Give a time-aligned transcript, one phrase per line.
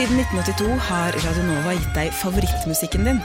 [0.00, 3.18] Siden 1982 har Radio Nova gitt deg favorittmusikken din.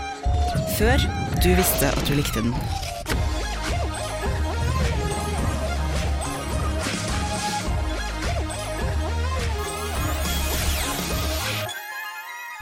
[0.75, 0.99] Før
[1.39, 2.51] du visste at du likte den.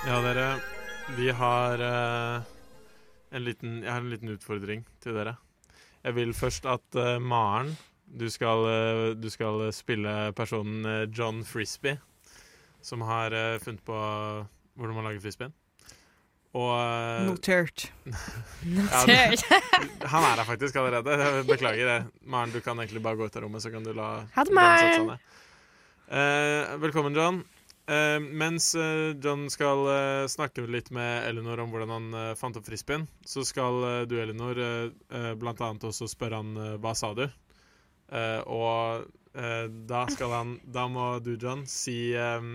[0.05, 0.45] Ja, dere.
[1.17, 2.45] Vi har uh,
[3.33, 5.39] en liten Jeg har en liten utfordring til dere.
[6.05, 7.73] Jeg vil først at uh, Maren
[8.05, 11.97] du skal, uh, du skal spille personen John Frisbee,
[12.83, 13.95] som har uh, funnet på
[14.75, 15.53] hvordan man lager frisbeen.
[16.53, 17.87] Og uh, Notert.
[18.75, 19.39] ja, det-
[20.13, 21.15] Han er her faktisk allerede.
[21.49, 21.87] Beklager.
[21.89, 22.27] det.
[22.29, 24.53] Maren, du kan egentlig bare gå ut av rommet, så kan du la Ha det,
[24.53, 25.09] Maren.
[25.15, 25.33] Uh.
[26.13, 27.39] Eh, velkommen, John.
[27.89, 32.55] Uh, mens eh, John skal eh, snakke litt med Elinor om hvordan han eh, fant
[32.55, 36.77] opp frisbeen, så skal eh, du, Elinor, eh, eh, blant annet også spørre han eh,
[36.83, 37.25] hva sa du?
[38.13, 42.53] Eh, og eh, da skal han Da må du, John, si eh,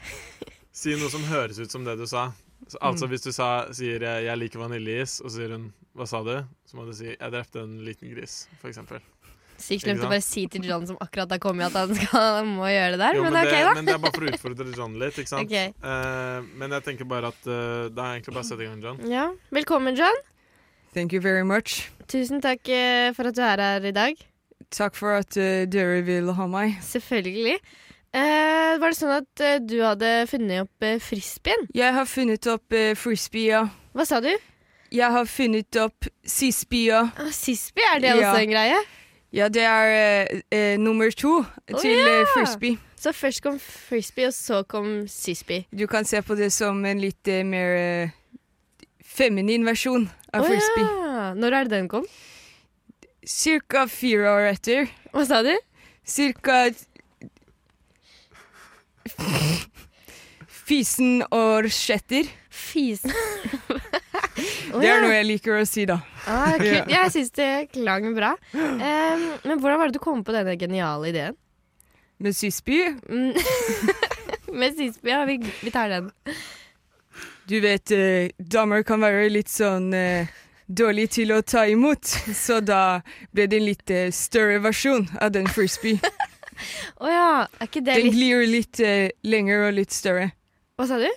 [0.74, 2.32] Si noe som høres ut som det du sa.
[2.80, 3.10] Altså Mm.
[3.12, 6.44] hvis du sa, sier eh, 'jeg liker vaniljeis', og så sier hun 'hva sa du',
[6.66, 9.00] så må du si 'jeg drepte en liten gris', eksempel.
[9.56, 12.66] Sykt slemt å bare si til John som akkurat har kommet, at han skal, må
[12.66, 13.14] gjøre det der.
[13.14, 13.74] Jo, men, men, ok, det, da.
[13.74, 15.46] men det er bare for å utfordre John litt, ikke sant?
[15.46, 15.70] Okay.
[15.78, 18.82] Uh, men jeg tenker bare at uh, det er egentlig bare å sette i gang,
[18.82, 18.98] John.
[19.06, 20.18] Ja, Velkommen, John.
[20.92, 21.88] Thank you very much.
[22.10, 24.18] Tusen takk uh, for at du er her i dag.
[24.74, 25.30] Takk for at
[25.70, 26.80] dere vil ha meg.
[26.82, 27.60] Selvfølgelig.
[28.14, 31.64] Eh, var det sånn at eh, du hadde funnet opp uh, frisbeen?
[31.74, 33.64] Jeg har funnet opp uh, frisbee, ja.
[33.94, 34.30] Hva sa du?
[34.94, 37.00] Jeg har funnet opp sisbee, ja.
[37.18, 38.18] Ah, Sisby, er det Ja.
[38.30, 38.76] også en greie?
[39.34, 41.40] Ja, det er eh, eh, nummer to
[41.80, 42.20] til ja!
[42.20, 42.78] eh, frisbee.
[42.94, 45.64] Så først kom frisbee, og så kom sisby.
[45.74, 48.14] Du kan se på det som en litt eh, mer eh,
[49.02, 50.86] feminin versjon av frisbee.
[50.86, 51.32] ja.
[51.34, 52.06] Når er det den kom?
[53.26, 54.86] Cirka fire år etter.
[55.10, 55.52] Hva sa du?
[56.06, 56.68] Cirka
[60.64, 62.28] Fisen og skjetter.
[62.48, 63.12] Fisen.
[64.74, 66.00] Det er noe jeg liker å si, da.
[66.26, 66.88] Ah, kult.
[66.90, 67.04] Ja.
[67.04, 68.32] Jeg syns det klang bra.
[68.54, 71.36] Um, men hvordan var det du kom på denne geniale ideen?
[72.18, 72.80] Med Sysby?
[73.06, 73.36] Mm.
[74.58, 75.22] Med Sysby, ja.
[75.28, 76.10] Vi, vi tar den.
[77.46, 80.30] Du vet, eh, damer kan være litt sånn eh,
[80.66, 83.02] dårlig til å ta imot, så da
[83.36, 86.00] ble det en litt eh, større versjon av den frisbee.
[87.00, 87.28] Å ja.
[87.60, 90.30] Er ikke det Den litt glir litt eh, lenger og litt større.
[90.78, 91.08] Hva sa du?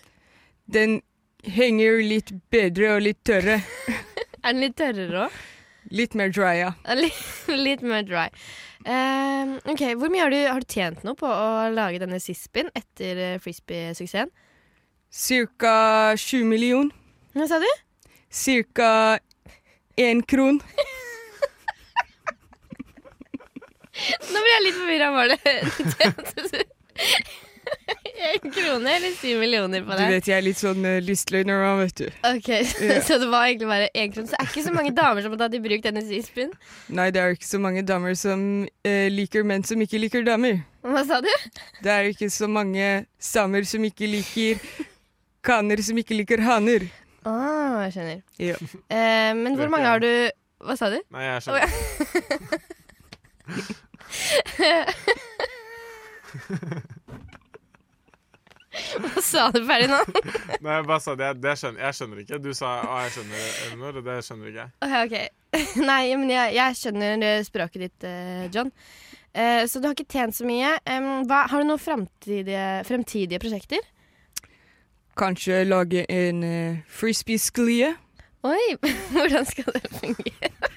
[0.67, 0.99] Den
[1.47, 3.61] henger litt bedre og litt tørre.
[4.43, 5.37] Er den litt tørrere òg?
[5.97, 6.73] Litt mer dry, ja.
[6.99, 8.25] Litt, litt mer dry.
[8.87, 12.67] Em, ok, Hvor mye har du, har du tjent nå på å lage denne sispen
[12.75, 14.31] etter eh, frisbee-suksessen?
[15.07, 15.71] Cirka
[16.19, 16.91] 20 million.
[17.35, 17.67] Hva sa du?
[18.27, 18.89] Cirka
[19.95, 20.59] én kron.
[24.31, 25.11] Nå blir jeg litt forvirra.
[25.15, 25.37] Var det
[28.17, 32.01] en krone eller syv millioner på Du vet, jeg er litt sånn uh, lystløgner vet
[32.01, 32.07] du.
[32.31, 33.01] Ok, yeah.
[33.07, 34.27] Så det var egentlig bare én krone.
[34.27, 36.53] Så det er ikke så mange damer som har tatt i bruk denne Sispien?
[36.89, 40.61] Nei, det er ikke så mange damer som uh, liker menn som ikke liker damer.
[40.87, 41.31] Hva sa du?
[41.83, 42.91] Det er ikke så mange
[43.21, 44.61] samer som ikke liker
[45.47, 46.87] kaner som ikke liker haner.
[47.27, 48.21] Ah, jeg skjønner.
[48.41, 48.57] Ja.
[48.87, 50.11] Uh, men hvor mange har du
[50.63, 50.97] Hva sa du?
[51.13, 51.75] Nei, jeg skjønner.
[51.75, 52.63] skjønner.
[53.47, 53.75] ja.
[58.97, 59.99] Hva sa du ferdig nå?
[60.61, 61.31] Nei, jeg bare sa det.
[61.41, 62.39] Det skjønner, jeg skjønner ikke.
[62.43, 64.71] Du sa å, jeg skjønner, Elinor, og det skjønner ikke jeg.
[64.85, 65.17] Ok, ok.
[65.89, 68.71] Nei, men jeg, jeg skjønner eh, språket ditt, eh, John.
[69.37, 70.71] Uh, så du har ikke tjent så mye.
[70.89, 73.83] Um, hva, har du noen fremtidige, fremtidige prosjekter?
[75.17, 77.91] Kanskje lage en uh, frisbee-sklie.
[78.47, 78.63] Oi,
[79.13, 80.76] hvordan skal det fungere?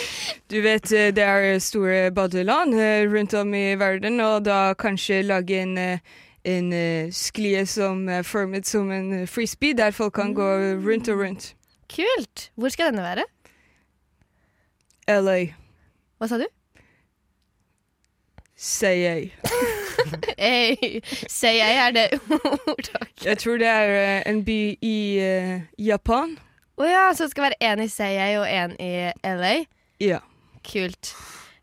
[0.50, 5.22] Du vet, eh, det er store badeland eh, rundt om i verden, og da kanskje
[5.22, 5.98] lage en, eh,
[6.44, 6.72] en
[7.12, 10.50] sklie som er formet som en frisbee, der folk kan gå
[10.86, 11.54] rundt og rundt.
[11.90, 12.50] Kult!
[12.54, 13.24] Hvor skal denne være?
[15.08, 15.46] LA,
[16.18, 16.46] Hva sa du?
[18.56, 19.32] Say jeg.
[20.38, 22.20] Hey, say jeg, er det
[22.68, 23.24] ordtaket?
[23.24, 26.36] Jeg tror det er en by i uh, Japan.
[26.76, 28.90] Å ja, så det skal være én i Seiyei og én i
[29.24, 29.54] LA?
[30.02, 30.20] Ja.
[30.66, 31.12] Kult.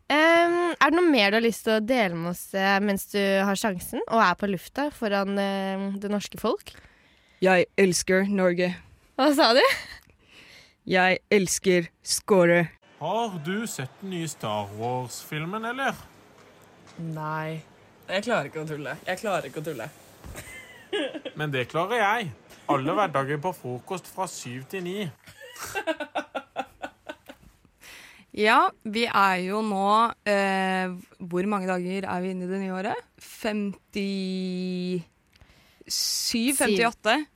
[0.04, 3.06] Um, er det noe mer du har lyst til å dele med oss eh, mens
[3.08, 6.74] du har sjansen og er på lufta foran eh, det norske folk?
[7.44, 8.74] Jeg elsker Norge.
[9.16, 9.62] Hva sa du?
[10.84, 12.66] Jeg elsker Skåre.
[13.00, 15.96] Har du sett den nye Star Wars-filmen, eller?
[17.00, 17.62] Nei.
[18.08, 18.96] Jeg klarer ikke å tulle.
[19.08, 19.88] Jeg klarer ikke å tulle.
[21.38, 22.30] Men det klarer jeg.
[22.70, 24.98] Alle hverdager på frokost fra syv til ni.
[28.34, 29.88] Ja, vi er jo nå
[30.26, 30.90] eh,
[31.22, 32.98] Hvor mange dager er vi inne i det nye året?
[33.22, 35.04] 50
[35.84, 37.26] 7.58.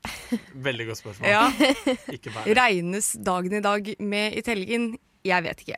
[0.55, 1.29] Veldig godt spørsmål.
[1.29, 1.43] Ja.
[2.17, 2.55] Ikke bare.
[2.57, 4.95] Regnes dagen i dag med i telgen?
[5.27, 5.77] Jeg vet ikke.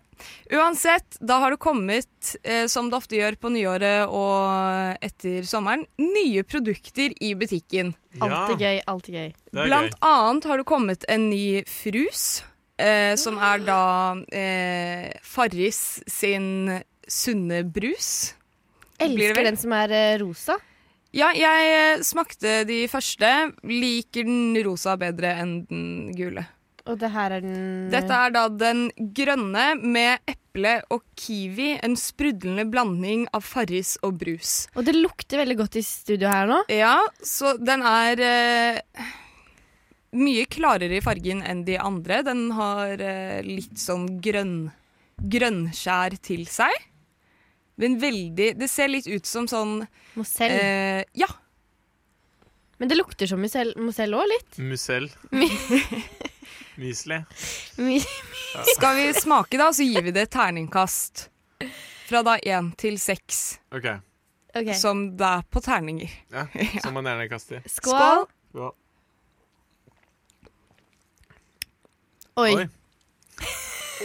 [0.55, 5.87] Uansett, da har det kommet, eh, som det ofte gjør på nyåret og etter sommeren,
[5.99, 7.95] nye produkter i butikken.
[8.21, 9.33] Alltid gøy, alltid gøy.
[9.57, 10.01] Blant gøy.
[10.07, 12.45] annet har det kommet en ny frus,
[12.81, 13.83] eh, som er da
[14.33, 16.71] eh, Farris sin
[17.11, 18.33] sunne brus.
[19.01, 20.59] Elsker den som er eh, rosa.
[21.17, 23.29] Ja, jeg eh, smakte de første.
[23.67, 25.87] Liker den rosa bedre enn den
[26.17, 26.47] gule.
[26.89, 31.75] Og det her er den Dette er da den grønne med eple og kiwi.
[31.85, 34.65] En sprudlende blanding av Farris og brus.
[34.75, 36.63] Og det lukter veldig godt i studio her nå.
[36.73, 36.97] Ja,
[37.27, 39.11] så den er eh,
[40.13, 42.23] mye klarere i fargen enn de andre.
[42.27, 44.71] Den har eh, litt sånn grønn
[45.21, 46.73] grønnskjær til seg.
[47.81, 49.87] Men veldig Det ser litt ut som sånn
[50.17, 50.51] Mosell.
[50.53, 51.27] eh, Ja.
[52.81, 54.59] Men det lukter som Mosell Mosell òg, litt.
[54.59, 55.11] Musell.
[56.81, 57.19] Mysli.
[57.79, 58.01] My-
[58.75, 61.27] Skal vi smake, da, så gir vi det et terningkast.
[62.09, 63.85] Fra da én til seks, OK.
[64.57, 64.73] Ok.
[64.75, 66.11] som det er på terninger.
[66.33, 66.47] Ja,
[66.83, 67.61] som man gjerne kaster.
[67.61, 67.69] i.
[67.71, 68.25] Skål.
[68.51, 68.73] Skål.
[72.39, 72.53] Oi.
[72.55, 72.67] Oi.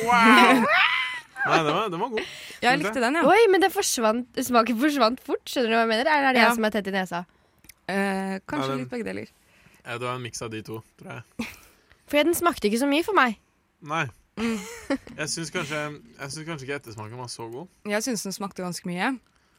[0.05, 0.65] Wow!
[1.45, 2.29] Nei, den var, den var god.
[2.65, 3.23] Jeg likte den, ja.
[3.29, 5.43] Oi, men det forsvant, smaken forsvant fort.
[5.45, 6.09] Skjønner du hva jeg mener?
[6.09, 6.47] Eller er det Ja.
[6.49, 7.19] jeg som er tett i nesa?
[7.87, 9.27] Eh, kanskje Nei, den- litt begge deler.
[9.85, 11.47] Ja, det var en miks av de to, tror jeg.
[12.07, 13.37] For den smakte ikke så mye for meg.
[13.81, 14.07] Nei.
[14.37, 14.57] Mm.
[15.21, 15.79] Jeg syns kanskje,
[16.19, 17.69] jeg syns kanskje ikke ettersmaken var så god.
[17.87, 19.13] Jeg syns den smakte ganske mye.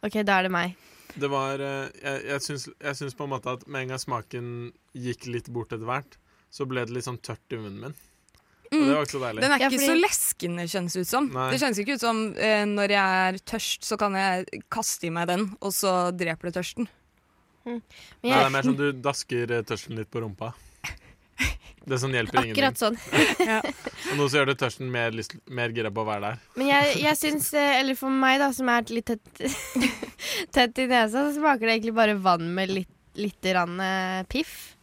[0.05, 0.75] Ok, da er det meg.
[1.17, 3.99] Det var eh, Jeg, jeg, syns, jeg syns på en måte at med en gang
[4.03, 4.51] smaken
[4.93, 6.19] gikk litt bort etter hvert,
[6.53, 7.95] så ble det litt sånn tørt i munnen min.
[8.73, 9.41] Og det var ikke så deilig.
[9.45, 11.29] Den er Ja, ikke fordi- så leskende, kjennes det ut som.
[11.33, 11.51] Nei.
[11.53, 15.11] Det kjennes ikke ut som eh, når jeg er tørst, så kan jeg kaste i
[15.11, 16.89] meg den, og så dreper det tørsten.
[17.67, 17.83] Men
[18.23, 20.53] Nei, det er mer som du dasker eh, tørsten litt på rumpa.
[21.87, 22.75] Det som hjelper akkurat ingenting.
[22.75, 22.97] sånn.
[24.11, 26.41] Og noe som gjør det tørsten mer, lyst, mer gira på å være der.
[26.59, 29.43] Men jeg, jeg syns, eh, eller for meg da, som er litt tett,
[30.57, 34.75] tett i nesa, så smaker det egentlig bare vann med litt, litt rann, eh, piff.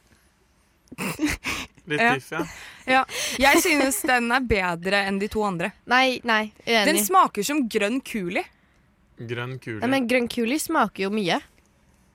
[1.86, 2.14] Litt Ja.
[2.16, 2.46] diff, ja.
[2.88, 3.06] Ja.
[3.40, 5.74] Jeg synes den er bedre enn de to andre.
[5.86, 8.44] Nei, nei, Den smaker som grønn kuli.
[9.20, 11.42] Grønn kuli Nei, men grønn kuli smaker jo mye.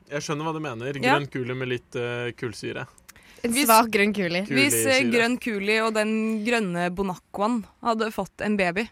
[0.09, 0.97] Jeg skjønner hva du mener.
[0.97, 1.17] Ja.
[1.17, 2.87] Grønn kule med litt uh, kullsyre.
[3.45, 4.43] En svak grønn kuli.
[4.49, 6.15] Hvis uh, grønn kuli og den
[6.47, 8.89] grønne bonacquaen hadde fått en baby,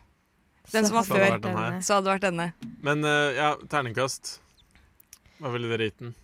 [0.75, 2.50] den som var Så hadde før, den så hadde det vært denne.
[2.84, 4.37] Men uh, ja, terningkast.
[5.40, 6.14] Hva ville dere gitt den?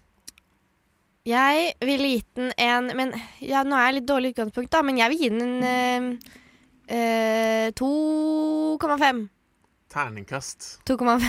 [1.29, 4.99] Jeg ville gitt den en Men ja, nå er jeg litt dårlig utgangspunkt, da, men
[4.99, 6.09] jeg vil gi den en
[6.91, 9.23] eh, eh, 2,5.
[9.93, 10.81] Terningkast.
[10.89, 11.23] 2,5.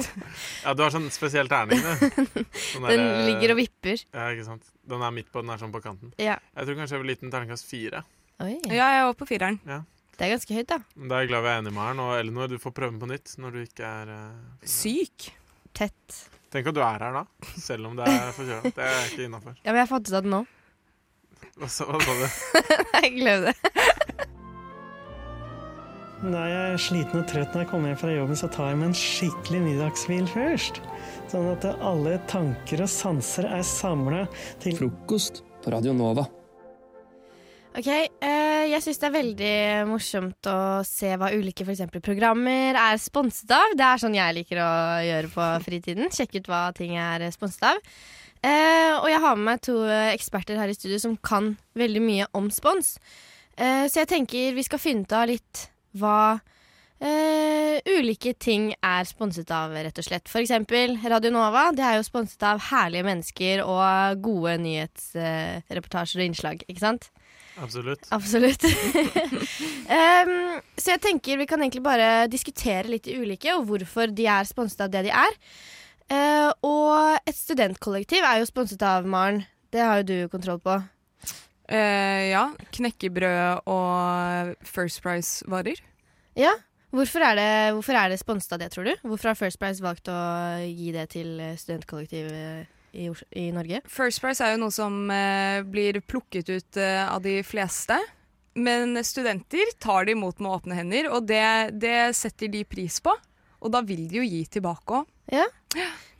[0.64, 2.42] Ja, du har sånn spesiell terning, du.
[2.72, 4.02] Sånn Den der, eh, ligger og vipper.
[4.12, 4.68] Ja, ikke sant.
[4.90, 6.12] Den er midt på, den er sånn på kanten.
[6.20, 6.36] Ja.
[6.58, 8.02] Jeg tror kanskje jeg ville gitt den terningkast fire.
[8.42, 9.60] Oi, Ja, jeg var på fireren.
[10.18, 10.80] det er ganske høyt, da.
[10.96, 12.02] Men Da er jeg glad vi er enige, Maren.
[12.02, 15.30] Og Elinor, du får prøve den på nytt når du ikke er eh, Syk.
[15.78, 16.18] Tett.
[16.52, 17.22] Tenk at du er her da,
[17.56, 18.72] selv om det er forkjøla.
[18.76, 19.54] Det er ikke innafor.
[19.62, 20.42] Ja, men jeg har fått ut av det nå.
[21.62, 22.26] Hva sa hva sa du?
[23.02, 23.54] Jeg glem det.
[26.22, 28.78] Da jeg er sliten og trøtt når jeg kommer hjem fra jobben, så tar jeg
[28.78, 30.78] meg en skikkelig middagshvil først.
[31.32, 34.20] Sånn at alle tanker og sanser er samla
[34.62, 36.28] til Frokost på Radio Nova.
[37.72, 39.52] Ok, eh, Jeg syns det er veldig
[39.88, 43.72] morsomt å se hva ulike for eksempel, programmer er sponset av.
[43.76, 44.72] Det er sånn jeg liker å
[45.06, 46.12] gjøre på fritiden.
[46.12, 47.80] Sjekke ut hva ting er sponset av.
[48.44, 52.02] Eh, og jeg har med meg to eh, eksperter her i studio som kan veldig
[52.04, 52.98] mye om spons.
[53.56, 55.64] Eh, så jeg tenker vi skal finne ut av litt
[55.96, 56.40] hva
[57.00, 60.28] eh, ulike ting er sponset av, rett og slett.
[60.28, 61.70] For eksempel Radio Nova.
[61.72, 67.08] Det er jo sponset av herlige mennesker og gode nyhetsreportasjer og innslag, ikke sant?
[67.60, 68.06] Absolutt.
[68.14, 68.64] Absolutt.
[69.98, 70.32] um,
[70.78, 74.48] så jeg tenker vi kan egentlig bare diskutere litt de ulike, og hvorfor de er
[74.48, 75.38] sponset av det de er.
[76.12, 79.44] Uh, og et studentkollektiv er jo sponset av Maren.
[79.72, 80.80] Det har jo du kontroll på.
[81.72, 82.48] Uh, ja.
[82.74, 85.80] Knekkebrød og First Price-varer.
[86.36, 86.52] Ja.
[86.92, 88.92] Hvorfor er det, hvorfor er det sponset av det, tror du?
[89.00, 90.18] Hvorfor har First Price valgt å
[90.60, 93.08] gi det til studentkollektiv eh, i,
[93.40, 93.82] i Norge?
[93.88, 97.98] First Price er jo noe som eh, blir plukket ut eh, av de fleste.
[98.54, 103.14] Men studenter tar det imot med åpne hender, og det, det setter de pris på.
[103.62, 105.08] Og da vil de jo gi tilbake òg.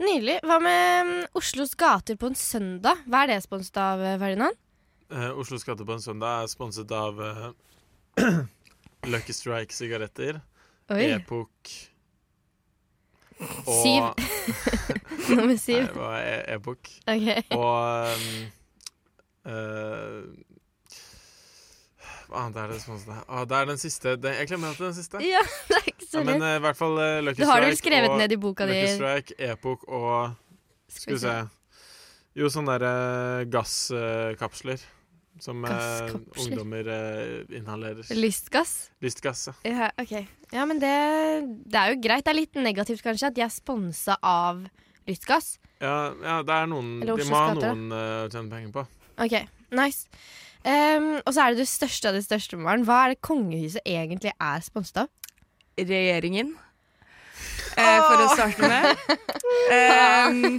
[0.02, 0.38] Nydelig.
[0.46, 3.02] Hva med mm, Oslos gater på en søndag?
[3.06, 4.58] Hva er det sponset av, eh, Ferdinand?
[5.12, 7.44] Eh, Oslos gater på en søndag er sponset av eh,
[9.12, 10.40] Lucky Strike sigaretter,
[10.92, 11.70] Epok
[13.42, 14.02] og Syv.
[15.28, 16.90] Nummer Nei, det var e-bok.
[17.06, 17.42] E okay.
[17.56, 18.24] Og um,
[19.52, 20.16] eh,
[22.28, 22.80] Hva annet er det?
[23.28, 24.16] Ah, det er den siste.
[24.20, 25.22] Det, jeg glemmer alltid den siste.
[25.24, 27.76] Ja, det er ikke Ja, men eh, i hvert fall uh, Lucky Du har vel
[27.78, 28.78] skrevet og ned i boka di.
[28.78, 30.34] Lucky Strike, Epok og
[30.92, 31.36] Skal vi se
[32.36, 32.92] Jo, sånne derre
[33.44, 34.80] uh, gasskapsler.
[35.40, 38.04] Som eh, ungdommer eh, inhalerer.
[38.14, 38.90] Lystgass?
[39.02, 39.54] Lystgass, ja.
[39.66, 40.12] Ja, ok.
[40.52, 40.92] Ja, men det,
[41.72, 42.26] det er jo greit.
[42.26, 44.62] Det er litt negativt kanskje at de er sponsa av
[45.08, 45.56] lystgass.
[45.82, 48.84] Ja, ja, det er noen Eller De må ha noen eh, å tjene penger på.
[49.22, 49.34] Ok,
[49.74, 50.06] nice.
[50.68, 52.84] Ehm, og så er det det største av det største, Maren.
[52.86, 55.10] Hva er det kongehuset egentlig er sponset av?
[55.80, 56.54] Regjeringen.
[57.72, 58.98] Eh, for å starte med.
[59.72, 60.58] Ehm,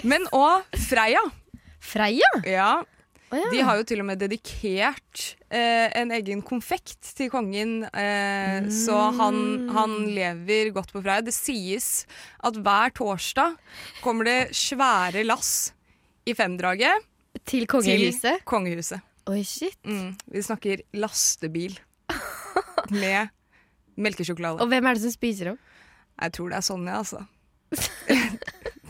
[0.10, 1.20] men òg Freia.
[1.84, 2.30] Freia?
[2.48, 2.72] Ja.
[3.32, 3.48] Oh, ja.
[3.50, 8.98] De har jo til og med dedikert eh, en egen konfekt til kongen, eh, så
[9.18, 9.38] han,
[9.74, 11.24] han lever godt på Freia.
[11.24, 12.04] Det sies
[12.46, 13.56] at hver torsdag
[14.04, 15.72] kommer det svære lass
[16.30, 17.02] i femdraget
[17.44, 18.22] Til kongehuset?
[18.22, 19.02] til kongehuset.
[19.32, 19.76] Oi, shit.
[19.88, 21.74] Mm, vi snakker lastebil
[22.92, 23.32] med
[23.96, 24.60] melkesjokolade.
[24.62, 25.58] Og hvem er det som spiser dem?
[26.20, 27.24] Jeg tror det er Sonja, altså.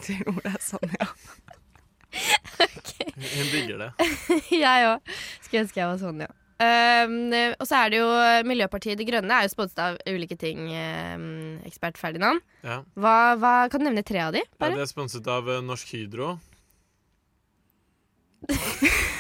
[0.04, 1.06] Jeg tror det er Sonja.
[3.36, 3.90] Hun digger det.
[4.64, 5.12] jeg òg.
[5.44, 6.32] Skulle ønske jeg var sånn, ja.
[6.54, 8.06] Um, og så er det jo
[8.46, 11.24] Miljøpartiet De Grønne er jo sponset av ulike ting, um,
[11.66, 12.44] ekspert Ferdinand.
[12.62, 12.78] Ja.
[12.94, 14.44] Hva, hva, kan du nevne tre av de?
[14.46, 16.36] Ja, det er sponset av uh, Norsk Hydro.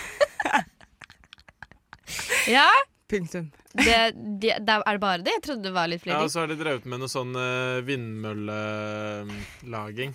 [2.46, 2.68] Ja,
[3.08, 3.50] Punktum.
[3.72, 5.30] det, de, det, Er det bare det?
[5.38, 7.86] Jeg trodde det var litt Ja, og så har de drevet med noe sånn uh,
[7.86, 10.12] vindmøllelaging.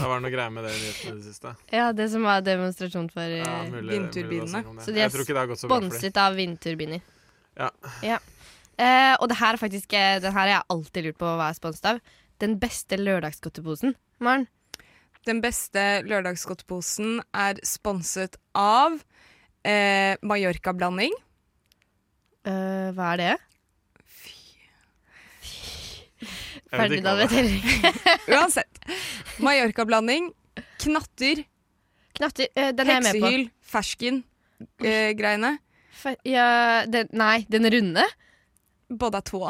[0.00, 1.50] Det var noe greier med det i nyhetene i det siste.
[1.74, 4.62] Ja, det som var demonstrasjon for eh, Ja, mulig, det vindturbinene.
[4.80, 5.90] Så de er Jeg tror ikke det har gått så bra for dem.
[5.90, 7.02] sponset av vindturbiner.
[8.06, 8.18] Ja.
[8.80, 11.50] Eh, og det her er faktisk eh, Den her har jeg alltid lurt på hva
[11.50, 12.00] er sponset av.
[12.40, 13.92] Den beste lørdagsgodteposen.
[14.24, 14.46] Maren?
[15.28, 18.96] Den beste lørdagsgodteposen er sponset av
[19.68, 21.12] eh, Mallorca-blanding.
[22.48, 23.34] Eh, hva er det?
[26.70, 28.34] Jeg Ferdinand det vet heller ikke.
[28.36, 28.78] Uansett.
[29.42, 30.28] Mallorca-blanding,
[30.84, 31.44] knatter,
[32.14, 32.46] Knatter.
[32.56, 33.26] øh, den er jeg med på.
[33.26, 35.50] heksehyl, fersken-greiene.
[36.00, 38.04] Fe- Ja, den, nei, den runde?
[38.90, 39.40] Både er to.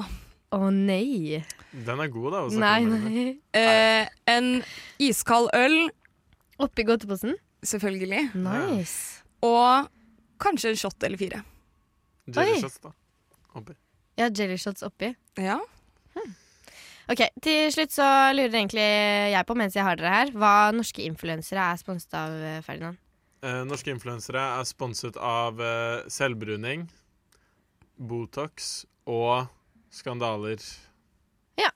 [0.50, 1.42] Å nei.
[1.72, 2.40] Den er god, da.
[2.42, 3.26] å snakke Nei, om nei.
[3.60, 4.48] Eh, en
[4.98, 5.90] iskald øl,
[6.60, 7.36] Oppi godteposen?
[7.64, 8.30] selvfølgelig.
[8.34, 9.22] Nice.
[9.46, 9.86] Og
[10.40, 11.42] kanskje en shot eller fire.
[12.30, 12.60] Jelly Oi.
[12.64, 12.90] shots, da.
[13.56, 13.76] Oppi.
[14.20, 15.12] Ja, jelly shots oppi.
[15.40, 15.58] Ja.
[17.10, 18.86] Ok, Til slutt så lurer egentlig
[19.32, 23.00] jeg på, mens jeg har dere her, hva norske influensere er sponset av eh, Ferdinand?
[23.42, 26.84] Eh, norske influensere er sponset av eh, selvbruning,
[27.98, 29.48] Botox og
[29.90, 30.62] skandaler.
[31.58, 31.72] Ja.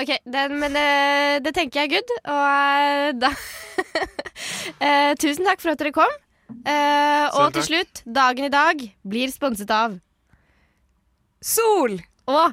[0.00, 0.88] Ok, den, men det,
[1.44, 2.16] det tenker jeg er good.
[2.24, 3.34] Og eh, da
[4.86, 6.18] eh, Tusen takk for at dere kom.
[6.64, 10.00] Eh, og til slutt, dagen i dag blir sponset av
[11.44, 11.98] Sol!
[12.24, 12.48] Å,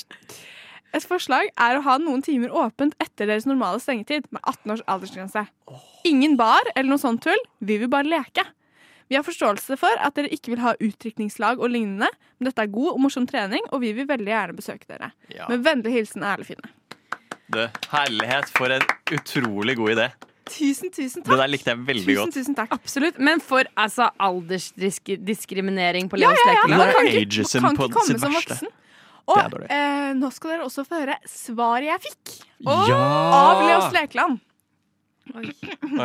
[0.96, 4.84] Et forslag er å ha noen timer åpent etter deres normale stengetid, med 18 års
[4.88, 5.42] aldersgrense.
[6.08, 8.46] Ingen bar eller noe sånt tull, vi vil bare leke.
[9.08, 12.08] Vi har forståelse for at dere ikke vil ha utdrikningslag og lignende,
[12.38, 15.12] men dette er god og morsom trening, og vi vil veldig gjerne besøke dere.
[15.32, 15.48] Ja.
[15.52, 16.72] Med vennlig hilsen Erle Finne.
[17.48, 20.08] Du, herlighet, for en utrolig god idé.
[20.52, 22.34] Tusen, tusen Det der likte jeg veldig Tusen, godt.
[22.38, 22.72] tusen takk.
[22.76, 23.18] Absolutt.
[23.18, 26.52] Men for altså aldersdiskriminering på Leos ja, ja.
[26.54, 28.58] lekeland Man kan ikke, man kan ikke komme som verste.
[28.58, 28.68] voksen.
[29.28, 33.00] Og eh, nå skal dere også få høre svaret jeg fikk Ja!
[33.38, 34.38] av Leos Lekeland.
[35.36, 35.50] Ok,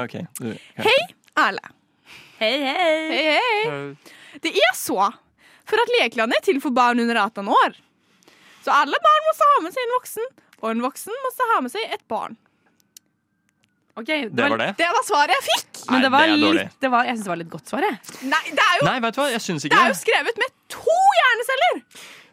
[0.03, 0.25] Okay.
[0.83, 0.97] Hei,
[1.39, 1.63] Erle.
[2.41, 2.89] Hei, hei.
[3.07, 3.95] Hei, hei.
[4.43, 4.97] Det er så
[5.63, 7.77] for at lekeland er til for barn under 18 år.
[8.65, 10.27] Så alle barn må ha med seg en voksen,
[10.59, 12.35] og en voksen må ha med seg et barn.
[13.95, 14.71] Ok, Det var det?
[14.77, 15.83] Det var svaret jeg fikk.
[15.91, 16.63] Men det var Nei, det er dårlig.
[16.65, 17.97] litt, det var, jeg syns det var litt godt svar, jeg.
[18.31, 20.97] Nei, det er jo, Nei, vet du hva, jeg det er jo skrevet med to
[21.19, 21.83] hjerneceller.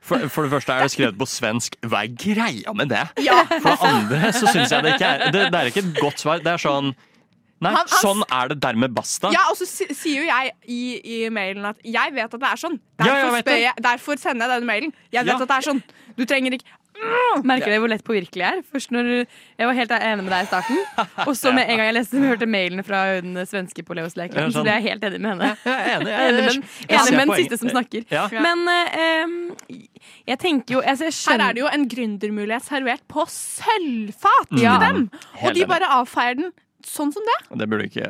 [0.00, 1.76] For, for det første er det skrevet på svensk.
[1.84, 3.02] Hva er greia med det?
[3.26, 3.42] Ja.
[3.50, 6.18] For det andre så syns jeg det ikke er det, det er ikke et godt
[6.24, 6.40] svar.
[6.42, 6.94] Det er sånn
[7.60, 9.28] Nei, Han- han- sånn er det dermed basta.
[9.34, 12.56] Ja, og så sier jo jeg i, i mailen at jeg vet at det er
[12.56, 12.78] sånn.
[12.96, 14.94] Ja, Derfor, jeg spør jeg, derfor sender jeg denne mailen.
[15.12, 15.36] Jeg vet Ja.
[15.42, 15.82] at det er sånn.
[16.16, 16.64] Du trenger ikke
[17.46, 18.62] Merker dere hvor lett påvirkelig jeg er?
[18.72, 20.80] Først når Jeg var helt enig med deg i starten,
[21.26, 24.28] og så med en gang jeg leste hørte mailene fra hun svenske på Leos Ja,
[24.28, 24.66] så sånn.
[24.66, 25.50] ble jeg helt enig med henne.
[25.64, 26.10] Jeg er enig.
[26.10, 28.06] Jeg, Enig med, enig den siste som snakker.
[28.12, 28.24] Ja.
[28.34, 29.36] Men eh,
[30.32, 34.66] jeg tenker jo altså, jeg Her er det jo en gründermulighet servert på sølvfat til
[34.86, 35.06] dem.
[35.44, 36.52] Og de bare avfeier den
[36.86, 37.36] sånn som det.
[37.60, 38.08] Det ikke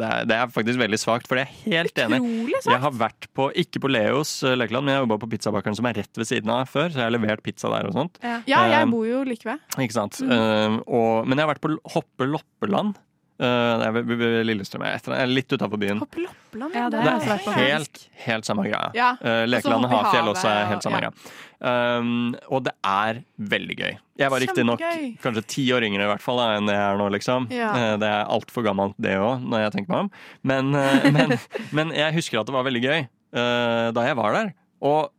[0.00, 2.20] Det er, det er faktisk veldig svakt, for jeg er helt enig.
[2.20, 2.72] Utrolig svakt.
[2.74, 5.90] Jeg har vært på, ikke på Leos eh, lekeland, men jeg jobba på pizzabakeren som
[5.90, 8.20] er rett ved siden av før, så jeg har levert pizza der og sånt.
[8.24, 9.60] Ja, jeg Um, bor jo like ved.
[9.76, 10.20] Ikke sant?
[10.24, 10.30] Mm.
[10.32, 12.96] Uh, og, men jeg har vært på Hoppe Loppeland.
[13.40, 14.82] Eh, ved Lillestrøm.
[14.84, 15.98] Er etter- er litt utafor byen.
[16.02, 16.74] Hoppe Loppland?
[16.76, 18.90] Ja, det er helt, helt samme greia.
[18.94, 21.08] Ja, Eh, Lekelandet havet også er helt samme ja.
[21.08, 21.38] greia.
[21.62, 23.96] Um, og det er veldig gøy.
[24.20, 24.80] Jeg var riktignok
[25.20, 27.48] kanskje ti år yngre i hvert fall da, enn det jeg er nå, liksom.
[27.52, 27.70] Ja.
[27.76, 30.10] Eh, det er altfor gammelt, det òg, når jeg tenker meg om.
[30.42, 30.70] Men,
[31.16, 31.38] men,
[31.72, 34.52] men jeg husker at det var veldig gøy uh, da jeg var der.
[34.80, 35.10] Og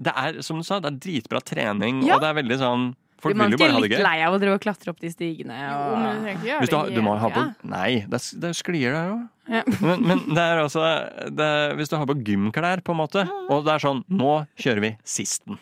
[0.00, 2.16] det er, som du sa, det er dritbra trening, Ja.
[2.16, 4.58] og det er veldig sånn Folk Blir man ikke være litt lei av å drive
[4.58, 5.56] og klatre opp de stigene?
[5.56, 7.44] Jo, men du trenger ikke gjøre Hvis du, har, det du må ha på.
[7.72, 9.24] Nei, det er, det er sklier der òg.
[9.46, 9.62] Ja.
[9.86, 10.82] Men, men det er altså
[11.30, 14.32] det er, Hvis du har på gymklær, på en måte, og det er sånn Nå
[14.58, 15.60] kjører vi sisten.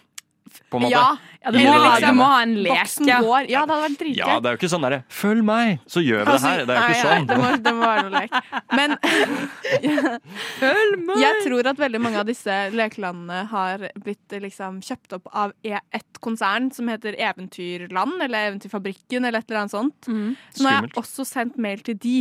[0.71, 0.90] På en måte.
[0.95, 2.93] Ja, Ja, du, må, ha- liksom, du må ha en lek.
[3.07, 3.19] Ja.
[3.21, 3.49] går.
[3.53, 4.17] Ja, det hadde vært dritgøy.
[4.25, 6.64] Ja, det er jo ikke sånn derre 'følg meg', så gjør vi det Altså, her.
[6.64, 7.27] Det er jo ikke sånn.
[7.29, 8.31] det, må, det må være noe lek.
[8.73, 8.97] Men
[10.61, 11.19] Følg meg!
[11.21, 15.81] jeg tror at veldig mange av disse lekelandene har blitt liksom kjøpt opp av e-
[15.93, 20.09] et konsern som heter Eventyrland, eller Eventyrfabrikken, eller et eller annet sånt.
[20.09, 20.37] Mm.
[20.55, 22.17] Så nå har jeg også sendt mail til de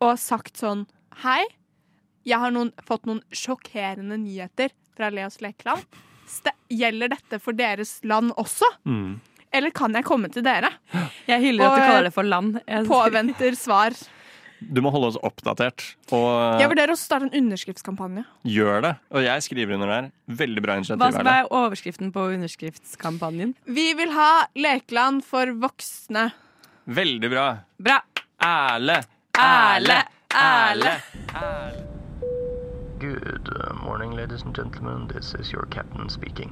[0.00, 0.86] og sagt sånn
[1.24, 1.42] Hei,
[2.28, 5.82] jeg har noen, fått noen sjokkerende nyheter fra Leos lekeland.
[6.68, 8.66] Gjelder dette for deres land også?
[8.84, 9.18] Mm.
[9.52, 10.68] Eller kan jeg komme til dere?
[11.26, 12.58] Jeg hyller at du eh, kaller det for land.
[12.68, 13.96] Jeg- Påventer svar.
[14.60, 18.24] Du må holde oss oppdatert, og Jeg vurderer å starte en underskriftskampanje.
[18.44, 18.90] gjør det.
[19.14, 20.10] Og jeg skriver under der.
[20.28, 20.98] Veldig bra initiativ.
[21.00, 21.36] Hva som Erle.
[21.44, 23.54] er overskriften på underskriftskampanjen?
[23.66, 26.32] Vi vil ha lekeland for voksne.
[26.88, 27.46] Veldig bra.
[27.80, 28.00] Bra!
[28.42, 29.04] Erle!
[29.38, 30.02] Erle!
[30.34, 31.97] Erle!
[33.00, 33.48] Good
[33.84, 35.06] morning, ladies and gentlemen.
[35.06, 36.50] This is your captain speaking.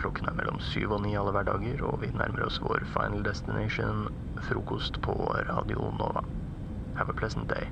[0.00, 4.06] Klokken er mellom syv og ni alle hverdager, og vi nærmer oss vår final destination,
[4.46, 5.12] frokost på
[5.50, 6.22] Radio Nova.
[6.96, 7.68] Have a pleasant day.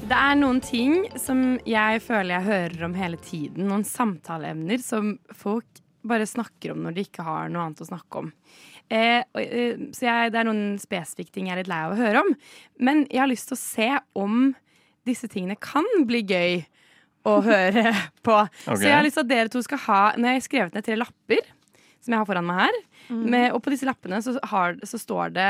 [0.00, 3.70] Det er noen ting som jeg føler jeg hører om hele tiden.
[3.70, 8.24] Noen samtaleemner som folk bare snakker om når de ikke har noe annet å snakke
[8.24, 8.34] om.
[8.90, 12.02] Eh, eh, så jeg, det er noen spesifikke ting jeg er litt lei av å
[12.02, 12.34] høre om.
[12.82, 14.48] Men jeg har lyst til å se om
[15.06, 16.62] disse tingene kan bli gøy
[17.28, 17.92] å høre
[18.26, 18.36] på.
[18.66, 18.76] Okay.
[18.76, 20.84] Så jeg har lyst til at dere to skal ha Når jeg har skrevet ned
[20.88, 21.42] tre lapper,
[22.02, 22.80] som jeg har foran meg her,
[23.12, 25.48] med, og på disse lappene så, har, så står det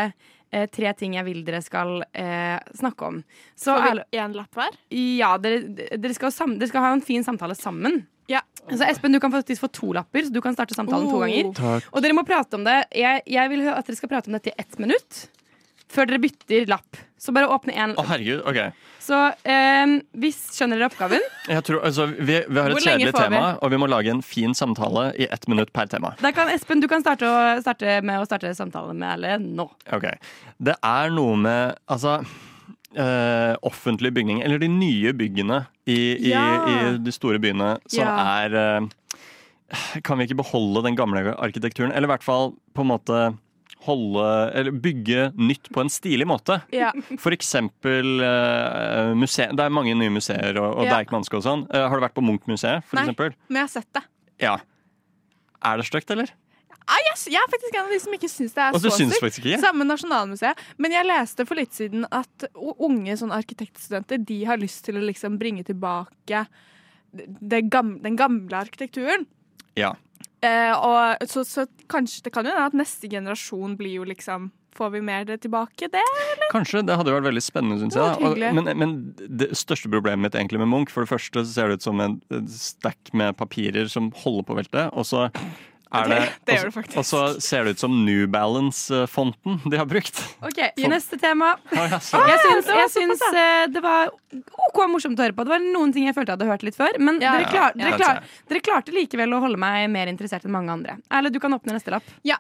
[0.53, 3.21] eh, tre ting jeg vil dere skal eh, snakke om.
[3.57, 4.77] Så Får vi én lapp hver?
[4.93, 5.61] ja, dere,
[5.97, 8.03] dere, skal sam, dere skal ha en fin samtale sammen.
[8.29, 8.41] Ja.
[8.69, 11.25] Så Espen, du kan faktisk få to lapper, så du kan starte samtalen to Oh.
[11.25, 11.53] ganger.
[11.57, 11.89] Takk.
[11.93, 12.77] Og dere må prate om det.
[12.97, 15.23] Jeg, jeg vil at dere skal prate om dette i ett minutt.
[15.93, 17.01] Før dere bytter lapp.
[17.23, 17.93] Så bare åpne én.
[18.01, 18.41] Å, herregud.
[18.49, 18.59] OK.
[19.03, 21.23] Så eh, hvis Skjønner dere oppgaven?
[21.53, 23.37] Jeg tror, altså, vi, vi har Hvor et lenge kjedelig får vi?
[23.37, 26.15] tema, og vi må lage en fin samtale i ett minutt per tema.
[26.23, 29.69] Da kan Espen, du kan starte, å, starte med å starte samtalen med Erle nå.
[29.95, 30.09] Ok.
[30.59, 32.17] Det er noe med altså
[32.97, 36.43] eh, offentlig bygning, eller de nye byggene i, i, Ja.
[36.69, 38.17] i de store byene, som Ja.
[38.43, 41.93] er eh, Kan vi ikke beholde den gamle arkitekturen?
[41.97, 43.23] Eller i hvert fall på en måte
[43.87, 44.27] holde
[44.59, 46.61] Eller bygge nytt på en stilig måte.
[46.75, 46.93] Ja.
[47.21, 50.99] For eksempel uh, muse Det er mange nye museer og, og Ja.
[50.99, 51.67] Deichmanske og sånn.
[51.73, 53.07] Uh, har du vært på Munch-museet, Nei.
[53.07, 53.35] eksempel?
[53.49, 54.05] Men jeg har sett det.
[54.43, 54.55] Ja.
[55.63, 56.33] Er det stygt, eller?
[56.83, 58.91] Ah, yes, jeg er faktisk en av de som ikke syns det er Og så
[58.91, 59.61] stygt.
[59.63, 60.59] Samme Nasjonalmuseet.
[60.83, 65.05] Men jeg leste for litt siden at unge sånn arkitektstudenter De har lyst til å
[65.05, 66.47] liksom bringe tilbake
[67.13, 69.27] det gam, den gamle arkitekturen.
[69.77, 69.95] Ja.
[70.43, 74.51] Eh, og så, så kanskje det kan jo hende at neste generasjon blir jo liksom
[74.73, 76.01] Får vi mer det tilbake, det?
[76.49, 76.81] Kanskje.
[76.89, 78.15] Det hadde vært veldig spennende, syns jeg.
[78.25, 81.69] Og, men, men det største problemet mitt egentlig med Munch, for det første så ser
[81.69, 82.15] det ut som en
[82.49, 85.27] stack med papirer som holder på å velte, og så
[85.93, 86.97] er det, Det- det gjør det faktisk.
[86.99, 90.19] Og så ser det ut som New Balance-fonten de har brukt.
[90.43, 91.53] OK, i neste tema.
[91.73, 91.99] Oh, ja.
[91.99, 94.09] Jeg syns, jeg syns eh, det var
[94.69, 95.45] OK morsomt å høre på.
[95.45, 96.99] Det var noen ting jeg følte jeg hadde hørt litt før.
[96.99, 97.33] Men Ja.
[97.37, 100.71] dere, klar, Ja, dere, klar, dere klarte likevel å holde meg mer interessert enn mange
[100.73, 100.97] andre.
[101.11, 102.05] Erle, du kan åpne neste lapp.
[102.25, 102.37] Ja.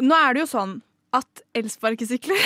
[0.00, 0.80] Nå er det jo sånn
[1.12, 2.38] at elsparkesykler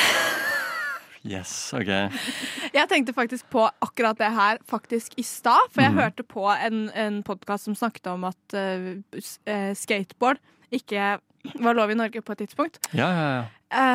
[1.25, 1.89] Yes, OK.
[2.79, 5.99] Jeg tenkte faktisk på akkurat det her faktisk i stad, for jeg mm.
[5.99, 10.43] hørte på en, en podkast som snakket om at uh, skateboard
[10.75, 11.15] ikke
[11.63, 12.81] var lov i Norge på et tidspunkt.
[12.93, 13.45] Ja, ja, ja.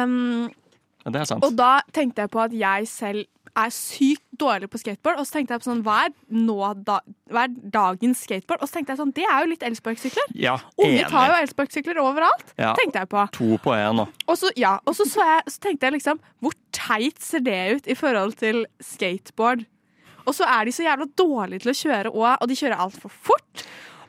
[0.04, 0.50] Um,
[1.04, 1.12] ja.
[1.12, 1.46] Det er sant.
[1.46, 3.26] og da tenkte jeg på at jeg selv
[3.57, 6.57] er sykt dårlig på skateboard, og så tenkte jeg på sånn, hva er, nå
[6.88, 6.99] da,
[7.33, 8.62] hva er dagens skateboard?
[8.62, 10.29] Og så tenkte jeg sånn, det er jo litt elsparkesykler.
[10.39, 12.73] Ja, Unge tar jo elsparkesykler overalt, Ja.
[12.77, 13.25] tenkte jeg på.
[13.39, 14.07] To på én nå.
[14.27, 17.59] Og så, ja, og så, så, jeg, så tenkte jeg liksom Hvor teit ser det
[17.75, 19.65] ut i forhold til skateboard?
[20.27, 23.09] Og så er de så jævla dårlige til å kjøre òg, og de kjører altfor
[23.09, 23.63] fort.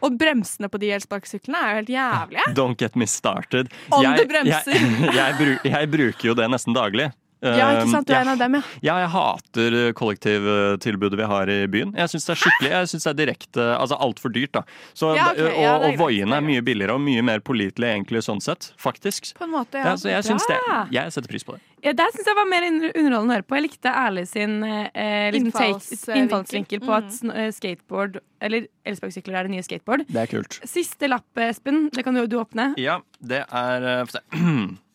[0.05, 2.53] Og bremsene på de elsparkesyklene er jo helt jævlige.
[2.57, 3.69] Don't get me started.
[3.93, 4.77] Om jeg, du bremser.
[4.77, 7.11] Jeg, jeg, jeg bruker jo det nesten daglig.
[7.43, 8.07] Ja, ikke sant?
[8.07, 8.63] Du er en av dem, ja.
[8.85, 11.95] Ja, jeg hater eh, kollektivtilbudet vi har i byen.
[11.97, 14.53] Jeg syns det er skikkelig, jeg synes det er direkte, altså altfor dyrt.
[14.53, 14.63] da.
[14.93, 17.89] Så, Ja, okay, og ja, er og voiene er mye billigere og mye mer pålitelig
[17.95, 19.33] egentlig sånn sett, faktisk.
[19.39, 19.91] På en måte, ja.
[19.91, 20.59] Ja, så jeg, synes det,
[20.93, 21.63] jeg setter pris på det.
[21.81, 23.57] Ja, der syns jeg var mer under- underholdende å høre på.
[23.57, 26.19] Jeg likte Ærlig sin eh, liksom Innfallsvinkel.
[26.21, 27.31] innfallsvinkel på at Mm.
[27.37, 30.05] eh, skateboard, eller elsparkesykler, er det nye skateboard.
[30.13, 30.61] Det er kult.
[30.69, 31.89] Siste lapp, Espen.
[31.91, 32.75] Det kan du, du åpne.
[32.77, 34.21] Ja, det er eh, Få se.